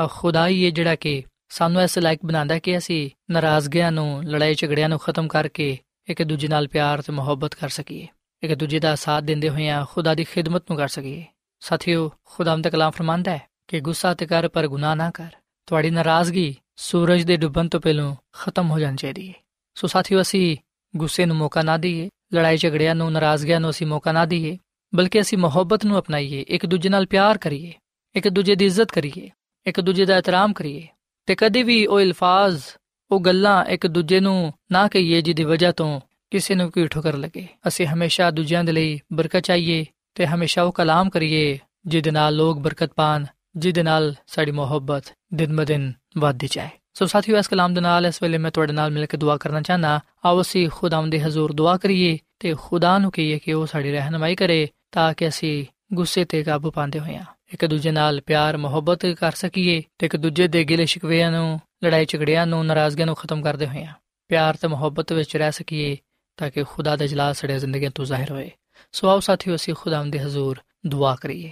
ਖੁਦਾ 0.10 0.48
ਹੀ 0.48 0.64
ਇਹ 0.64 0.72
ਜਿਹੜਾ 0.72 0.96
ਕਿ 0.96 1.24
ਸਾਨੂੰ 1.50 1.82
ਇਸ 1.82 1.98
ਲਾਇਕ 1.98 2.20
ਬਣਾਉਂਦਾ 2.26 2.60
ਕਿ 2.60 2.78
ਅਸੀਂ 2.78 3.10
ਨਾਰਾਜ਼ਗੀਆਂ 3.32 3.92
ਨੂੰ 3.92 4.24
ਲੜਾਈ 4.24 4.54
ਝਗੜਿਆਂ 4.54 4.90
ਨੂੰ 4.90 5.00
ਖਤਮ 5.00 5.28
ਕਰਕੇ 5.28 5.78
ਇੱਕ 6.10 6.24
ਦੂਜੇ 6.24 6.48
ਨਾਲ 6.48 6.68
ਪਿਆਰ 6.68 7.02
ਤੇ 7.02 7.14
ਮੁਹੱਬਤ 7.14 7.56
ਕਰ 7.56 7.70
ਸਕੀਏ। 7.70 8.08
ਇੱਕ 8.44 8.54
ਦੂਜੇ 8.54 8.80
ਦਾ 8.80 8.96
ਸਾਥ 8.96 9.24
ਦਿੰਦੇ 9.24 9.50
ਹੋਏ 9.50 9.70
ਆ 9.70 9.86
ਖੁਦਾ 9.90 10.16
ਦੀ 10.16 10.24
ਖਿਦਮਤ 10.24 10.64
ਨੂੰ 10.70 10.78
ਕਰ 10.78 10.88
ਸਕੀਏ। 10.88 11.26
ਸਾਥੀਓ 11.60 12.12
ਖੁਦਾਮ 12.26 12.62
ਦਾ 12.62 12.70
ਕਲਾਮ 12.70 12.92
ਫਰਮਾਂਦਾ 12.92 13.32
ਹੈ 13.32 13.42
ਕਿ 13.68 13.80
ਗੁੱਸਾ 13.80 14.14
ਤੇ 14.14 14.26
ਕਰ 14.26 14.48
ਪਰ 14.48 14.68
ਗੁਨਾਹ 14.68 14.96
ਨਾ 14.96 15.12
ਕਰ। 15.12 15.30
ਤੁਹਾਡੀ 15.66 15.90
ਨਾਰਾਜ਼ਗੀ 15.90 16.56
ਸੂਰਜ 16.76 17.24
ਦੇ 17.24 17.38
ਡੁੱਬਣ 17.38 17.70
ਤੋਂ 17.70 17.80
ਪਹਿਲਾਂ 17.80 18.16
ਖਤਮ 18.34 18.72
ਹੋ 18.72 18.80
ਜਾਣੀ 18.80 18.98
ਚਾਹੀਦੀ 18.98 19.30
ਹੈ। 19.30 19.34
ਸੋ 19.76 19.88
ਸਾਥੀਓ, 19.88 20.22
ਅਸੀਂ 20.22 20.58
ਗੁੱਸੇ 20.96 21.26
ਨੂੰ 21.26 21.36
ਮੌਕਾ 21.36 21.62
ਨਾ 21.62 21.78
ਦਈਏ, 21.78 22.10
ਲੜਾਈ 22.34 22.58
ਝਗੜਿਆਂ 22.58 22.96
ਨੂੰ, 22.96 23.12
ਨਾਰਾਜ਼ਗੀਆਂ 23.12 23.60
ਨੂੰ 23.60 23.70
ਅਸੀਂ 23.70 23.88
ਮੌਕਾ 23.88 24.12
ਨਾ 24.12 24.26
ਦਈਏ, 24.26 24.58
ਬਲਕਿ 24.96 25.22
ਅਸੀਂ 25.22 25.38
ਮੁਹੱਬਤ 25.38 25.86
ਨੂੰ 25.86 26.00
ਅਪਣਾਈਏ, 26.00 26.42
ਇੱਕ 26.42 26.66
ਦੂਜੇ 26.66 26.90
ਨਾਲ 26.90 27.06
ਪਿਆਰ 27.06 27.38
ਕਰੀਏ, 27.38 27.74
ਇੱਕ 28.16 28.28
ਦੂਜੇ 28.28 28.56
ਦੀ 28.56 28.66
ਇੱਜ਼ਤ 28.66 28.92
ਕਰੀਏ, 28.92 29.30
ਇੱਕ 29.66 29.82
ਦੂਜੇ 29.82 30.06
ਦਾ 30.06 30.18
ਇਤਰਾਮ 30.18 30.54
ਕਰੀਏ 30.54 30.88
ਤੇ 31.26 31.36
ਕਦੇ 31.36 31.64
ਵੀ 31.64 31.86
ਉਹ 31.86 32.00
ਅਲਫਾਜ਼ 32.00 32.64
ਉਹ 33.12 33.20
ਗੱਲਾਂ 33.20 33.66
ਇੱਕ 33.66 33.88
ਦੂਜੇ 33.88 34.20
ਨੂੰ 34.20 34.54
ਨਾ 34.72 34.88
ਕਹੀਏ 34.88 35.22
ਜਿਹਦੀ 35.22 35.44
ਵਜ੍ਹਾ 35.44 35.72
ਤੋਂ 35.72 36.02
ਕਿਸੇ 36.32 36.56
ਨੂੰ 36.56 36.72
ਕੋਈ 36.72 36.88
ਠੋਕਰ 36.88 37.18
ਲੱਗੇ। 37.18 37.48
ਅਸੀਂ 37.68 37.88
ਹਮੇਸ਼ਾ 37.88 38.32
ਦੂਜਿਆਂ 38.32 38.64
ਦੇ 38.64 38.72
ਲਈ 38.72 39.00
ਬਰਕਤ 39.14 39.40
ਚਾਹੀਏ 39.40 39.86
ਤੇ 40.16 40.28
ਹਮੇਸ਼ਾ 40.28 40.64
ਉਹ 40.64 40.72
ਕਲਾਮ 40.72 41.10
ਕਰੀਏ 41.10 41.60
ਜਿਹਦੇ 41.86 42.12
ਨਾਲ 42.12 42.36
ਲੋਕ 42.36 42.60
ਬਰਕਤ 42.60 42.92
ਪਾਣ, 42.96 43.26
ਜਿਹਦੇ 43.56 43.84
ਨਾਲ 43.84 44.16
ਸਾਡੀ 44.28 44.52
ਮੁਹੱਬਤ 44.52 45.04
ਦਿਨ 45.34 45.56
ਬਦਿਨ 45.56 45.94
ਵਧਦੀ 46.18 46.48
ਜਾਏ। 46.52 46.70
ਸੋ 46.94 47.06
ਸਾਥੀਓ, 47.06 47.38
ਇਸ 47.38 47.48
ਕਲਾਮ 47.48 47.74
ਦੇ 47.74 47.82
ਨਾਲ 47.82 48.06
ਇਸ 48.06 48.22
ਵੇਲੇ 48.22 48.38
ਮੈਂ 48.38 48.52
ਤੁਹਾਡੇ 48.52 48.74
ਨਾਲ 48.74 48.92
ਮਿਲ 48.92 49.06
ਕੇ 49.06 49.18
ਦੁਆ 49.18 49.38
ਕਰਨਾ 49.38 49.62
ਚਾਹਨਾ 49.62 50.00
ਆਓ 50.26 50.42
ਅਸੀਂ 50.42 50.70
ਖੁਦਾਵੰਦ 50.70 51.12
ਦੇ 51.12 51.22
ਹਜ਼ੂਰ 51.22 51.54
ਦੁਆ 51.54 51.78
ਕਰੀਏ 51.78 52.18
ਤੇ 52.40 52.56
ਖੁਦਾ 52.62 52.98
ਨੂੰ 52.98 53.12
ਕਹੀਏ 53.12 53.40
ਕਿ 53.40 53.54
ਉਹ 53.54 53.66
ਸਾਡੀ 53.66 53.92
ਰਹਿਨਮਾਈ 53.92 54.36
ਕਰੇ 54.36 54.68
ਤਾਂ 54.92 55.14
ਕਿ 55.14 55.28
ਅਸੀਂ 55.28 55.66
ਗੁੱਸੇ 55.94 56.26
ਤੇ 56.26 56.44
ਕਾਬੂ 56.44 56.72
ਪਾਉਂਦੇ 56.72 57.00
ਹੋਈਆਂ 57.00 57.26
ਇੱਕ 57.54 57.66
ਦੂਜੇ 57.66 57.92
ਨਾਲ 57.92 58.22
ਪਿਆਰ, 58.22 58.58
ਮੁਹੱਬਤ 58.58 59.06
ਕਰ 59.06 59.32
ਸਕੀਏ 59.32 59.84
ਤੇ 60.00 60.06
ਇੱਕ 60.06 60.16
ਦੂਜੇ 60.16 60.48
ਦੇ 60.48 60.64
ਗਿਲੇ 60.64 60.86
ਸ਼ਿਕਵਿਆਂ 60.86 61.32
ਨੂੰ, 61.32 61.60
ਲੜਾਈ 61.84 62.06
ਝਗੜਿਆਂ 62.06 62.48
ਨੂੰ, 62.48 62.66
ਨਾਰਾਜ਼ਗੀਆਂ 62.66 63.06
ਨੂੰ 63.06 63.16
ਖਤਮ 63.16 63.42
ਕਰਦੇ 63.42 63.68
ਹੋਈਆਂ 63.68 63.94
ਪਿਆਰ 64.28 64.56
ਤੇ 64.56 64.68
ਮੁਹੱਬਤ 64.68 65.14
ਵਿੱਚ 65.14 65.38
ਰਹਿ 65.38 65.52
ਸਕੀਏ 65.52 65.98
ਤਾਂ 66.38 66.50
ਕਿ 66.52 66.64
ਖੁਦਾ 66.64 66.96
ਦਾ 66.96 67.06
ਜਲਾਲ 67.06 67.34
ਸਾਡੇ 67.34 67.60
ਜ਼ਿੰਦਗੀ 67.60 67.90
ਤੋਂ 67.90 68.06
ਜ਼ਾਹਿਰ 68.06 68.32
ਹੋਏ। 68.32 68.52
ਸੋ 68.92 69.10
ਆਓ 69.10 69.20
ਸਾਥੀਓ, 69.20 69.56
ਅਸੀਂ 69.56 69.74
ਖੁਦਾਵੰਦ 69.74 70.12
ਦੇ 70.12 70.20
ਹਜ਼ੂਰ 70.20 70.60
ਦੁਆ 70.88 71.16
ਕਰੀਏ। 71.16 71.52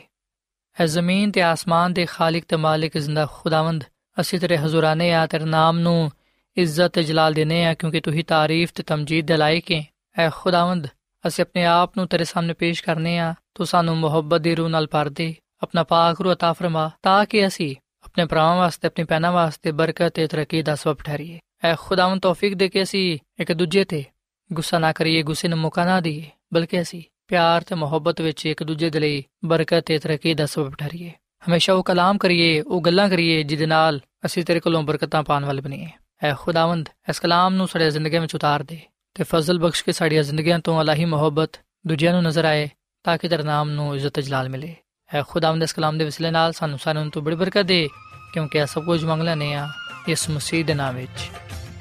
ਐ 0.81 0.85
ਜ਼ਮੀਨ 0.85 1.31
ਤੇ 1.31 1.41
ਆਸਮਾਨ 1.41 1.93
ਦੇ 1.93 2.05
ਖਾਲਕ 2.05 2.43
ਤੇ 2.47 2.55
ਮਾਲਿਕ 2.55 2.97
ਜ਼ਿੰਦਾ 2.97 3.27
ਖੁਦਾਵੰਦ, 3.31 3.83
ਅਸੀਂ 4.21 4.39
ਤੇਰੇ 4.39 4.57
ਹਜ਼ੂਰਾਨੇ 4.57 5.13
ਆ, 5.13 5.25
ਤੇਰੇ 5.27 5.45
ਨਾਮ 5.45 5.79
ਨੂੰ 5.79 6.11
ਇੱਜ਼ਤ 6.57 6.87
ਤੇ 6.87 7.03
ਜਲਾਲ 7.03 7.33
ਦੇਨੇ 7.33 7.65
ਆ, 7.65 7.73
ਕਿਉਂਕਿ 7.73 7.99
ਤੂੰ 8.01 8.13
ਹੀ 8.13 8.23
ਤਾਰੀਫ 8.23 8.71
ਤੇ 8.75 8.83
ਤਮਜੀਦ 8.83 9.27
ਦੇ 9.27 9.37
ਲਾਇਕ 9.37 9.71
ਹੈ 9.71 9.83
ਐ 10.19 10.29
ਖੁਦਾਵੰਦ, 10.29 10.87
ਅਸੀਂ 11.27 11.43
ਆਪਣੇ 11.43 11.65
ਆਪ 11.65 11.97
ਨੂੰ 11.97 12.07
ਤੇਰੇ 12.07 12.23
ਸਾਹਮਣੇ 12.23 12.53
ਪੇਸ਼ 12.53 12.83
ਕਰਨੇ 12.83 13.17
ਆ, 13.19 13.33
ਤੂੰ 13.55 13.65
ਸਾਨੂੰ 13.65 13.97
ਮੁਹੱਬਤ 13.97 14.41
ਦੀ 14.41 14.55
ਰੂਹ 14.55 14.69
ਨਾਲ 14.69 14.87
ਭਰ 14.87 15.09
ਦੇ। 15.09 15.35
ਆਪਣਾ 15.62 15.82
ਪਾਕ 15.84 16.20
ਰੂਹ 16.20 16.32
عطا 16.32 16.52
ਫਰਮਾ 16.54 16.90
ਤਾਂ 17.02 17.24
ਕਿ 17.26 17.46
ਅਸੀਂ 17.46 17.74
ਆਪਣੇ 18.04 18.24
ਭਰਾਵਾਂ 18.24 18.56
ਵਾਸਤੇ 18.56 18.86
ਆਪਣੀ 18.86 19.04
ਪੈਨਾ 19.04 19.30
ਵਾਸਤੇ 19.30 19.72
ਬਰਕਤ 19.72 20.12
ਤੇ 20.12 20.26
ਤਰੱਕੀ 20.26 20.62
ਦਾ 20.62 20.74
ਸਬਬ 20.74 21.02
ਠਹਿਰੀਏ 21.04 21.38
ਐ 21.64 21.74
ਖੁਦਾਵੰਦ 21.78 22.20
ਤੌਫੀਕ 22.20 22.54
ਦੇ 22.54 22.68
ਕੇ 22.68 22.82
ਅਸੀਂ 22.82 23.18
ਇੱਕ 23.40 23.52
ਦੂਜੇ 23.52 23.84
ਤੇ 23.84 24.04
ਗੁੱਸਾ 24.50 24.78
ਨਾ 24.78 24.92
ਕਰੀਏ 24.92 25.22
ਗੁੱਸੇ 25.22 25.48
ਨੂੰ 25.48 25.58
ਮੌਕਾ 25.58 25.84
ਨਾ 25.84 26.00
ਦਈਏ 26.00 26.24
ਬਲਕਿ 26.52 26.80
ਅਸੀਂ 26.80 27.02
ਪਿਆਰ 27.28 27.62
ਤੇ 27.62 27.74
ਮੁਹੱਬਤ 27.74 28.20
ਵਿੱਚ 28.20 28.44
ਇੱਕ 28.46 28.62
ਦੂਜੇ 28.62 28.90
ਦੇ 28.90 29.00
ਲਈ 29.00 29.22
ਬਰਕਤ 29.44 29.84
ਤੇ 29.84 29.98
ਤਰੱਕੀ 29.98 30.34
ਦਾ 30.34 30.46
ਸਬਬ 30.46 30.74
ਠਹਿਰੀਏ 30.74 31.10
ਹਮੇਸ਼ਾ 31.48 31.74
ਉਹ 31.74 31.82
ਕਲਾਮ 31.82 32.18
ਕਰੀਏ 32.18 32.60
ਉਹ 32.60 32.80
ਗੱਲਾਂ 32.80 33.08
ਕਰੀਏ 33.08 33.42
ਜਿਹਦੇ 33.42 33.66
ਨਾਲ 33.66 34.00
ਅਸੀਂ 34.26 34.44
ਤੇਰੇ 34.44 34.60
ਕੋਲੋਂ 34.60 34.82
ਬਰਕਤਾਂ 34.82 35.22
ਪਾਣ 35.22 35.44
ਵਾਲੇ 35.44 35.60
ਬਣੀਏ 35.60 35.88
ਐ 36.22 36.32
ਖੁਦਾਵੰਦ 36.34 36.88
ਇਸ 37.08 37.20
ਕਲਾਮ 37.20 37.54
ਨੂੰ 37.54 37.68
ਸਾਡੇ 37.68 37.90
ਜ਼ਿੰਦਗੀ 37.90 38.18
ਵਿੱਚ 38.18 38.34
ਉਤਾਰ 38.34 38.62
ਦੇ 38.62 38.80
ਤੇ 39.16 39.24
ਫਜ਼ਲ 39.24 39.58
ਬਖਸ਼ 39.58 39.84
ਕੇ 39.84 39.92
ਸਾਡੀਆਂ 39.92 40.22
ਜ਼ਿੰਦਗੀਆਂ 40.22 40.58
ਤੋਂ 40.58 40.80
ਅਲਾਹੀ 40.82 41.04
ਮੁਹੱਬਤ 41.04 41.60
ਦੂਜਿਆਂ 41.86 42.12
ਨੂੰ 42.12 42.22
ਨਜ਼ਰ 42.22 42.44
ਆਏ 42.44 42.68
ਤਾਂ 43.04 43.16
ਕਿ 43.18 43.28
ਤੇਰੇ 43.28 43.42
ਨਾਮ 43.42 43.70
ਨੂੰ 43.70 43.94
ਇੱਜ਼ਤ 43.96 44.20
ਜਲਾਲ 44.20 44.48
ਮਿਲੇ 44.48 44.74
ਐ 45.09 45.21
ਖੁਦਾਵੰਦ 45.27 45.63
ਇਸ 45.63 45.73
ਕਲਾਮ 45.73 45.97
ਦੇ 45.97 46.05
ਵਸਿਲੇ 46.05 46.31
ਨਾਲ 46.31 46.53
ਸਾਨੂੰ 46.53 46.79
ਸਾਰਿਆਂ 46.79 47.05
ਨੂੰ 47.05 47.23
ਬੜੀ 47.23 47.35
ਬਰਕਤ 47.35 47.61
ਦੇ, 47.61 47.87
ਕਿਉਂਕਿ 48.33 48.59
ਇਹ 48.59 48.65
ਸਭ 48.65 48.85
ਕੁਝ 48.85 49.03
ਮੰਗ 49.03 49.21
ਲੈਨੇ 49.21 49.53
ਆ 49.53 49.67
ਇਸ 50.07 50.29
ਮਸੀਹ 50.29 50.65
ਦੇ 50.65 50.73
ਨਾਮ 50.73 50.95
ਵਿੱਚ। 50.95 51.29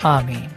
ਆਮੀਨ। 0.04 0.48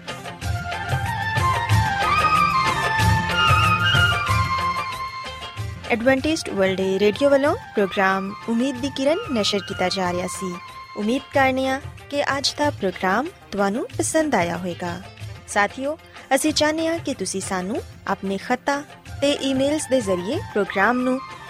ਐਡਵੈਂਟਿਸਟ 5.91 6.49
ਵਰਲਡ 6.49 6.81
ਰੇਡੀਓ 6.81 7.29
ਵੱਲੋਂ 7.29 7.55
ਪ੍ਰੋਗਰਾਮ 7.55 8.33
ਉਮੀਦ 8.49 8.77
ਦੀ 8.77 8.89
ਕਿਰਨ 8.89 9.17
ਨਿਸ਼ਰ 9.31 9.59
ਕੀਤਾ 9.59 9.89
ਜਾ 9.89 10.11
ਰਿਹਾ 10.13 10.27
ਸੀ। 10.27 10.55
ਉਮੀਦ 10.97 11.21
ਕਰਨੇ 11.33 11.67
ਆ 11.69 11.81
ਕਿ 12.09 12.23
ਅੱਜ 12.23 12.53
ਦਾ 12.57 12.69
ਪ੍ਰੋਗਰਾਮ 12.69 13.27
ਤੁਹਾਨੂੰ 13.51 13.87
ਪਸੰਦ 13.97 14.35
ਆਇਆ 14.35 14.57
ਹੋਵੇਗਾ। 14.57 15.01
ਸਾਥੀਓ, 15.47 15.97
ਅਸੀਂ 16.35 16.53
ਚਾਹੁੰਦੇ 16.53 16.87
ਹਾਂ 16.87 16.99
ਕਿ 16.99 17.13
ਤੁਸੀਂ 17.13 17.41
ਸਾਨੂੰ 17.41 17.81
ਆਪਣੇ 18.07 18.37
ਖਤਾ 18.37 18.81
ਤੇ 19.21 19.31
ਈਮੇਲਸ 19.31 19.87
ਦੇ 19.89 20.01
ਜ਼ਰੀਏ 20.01 20.37
ਪ੍ਰੋਗਰਾਮ 20.37 20.99
ਨੂੰ 20.99 21.19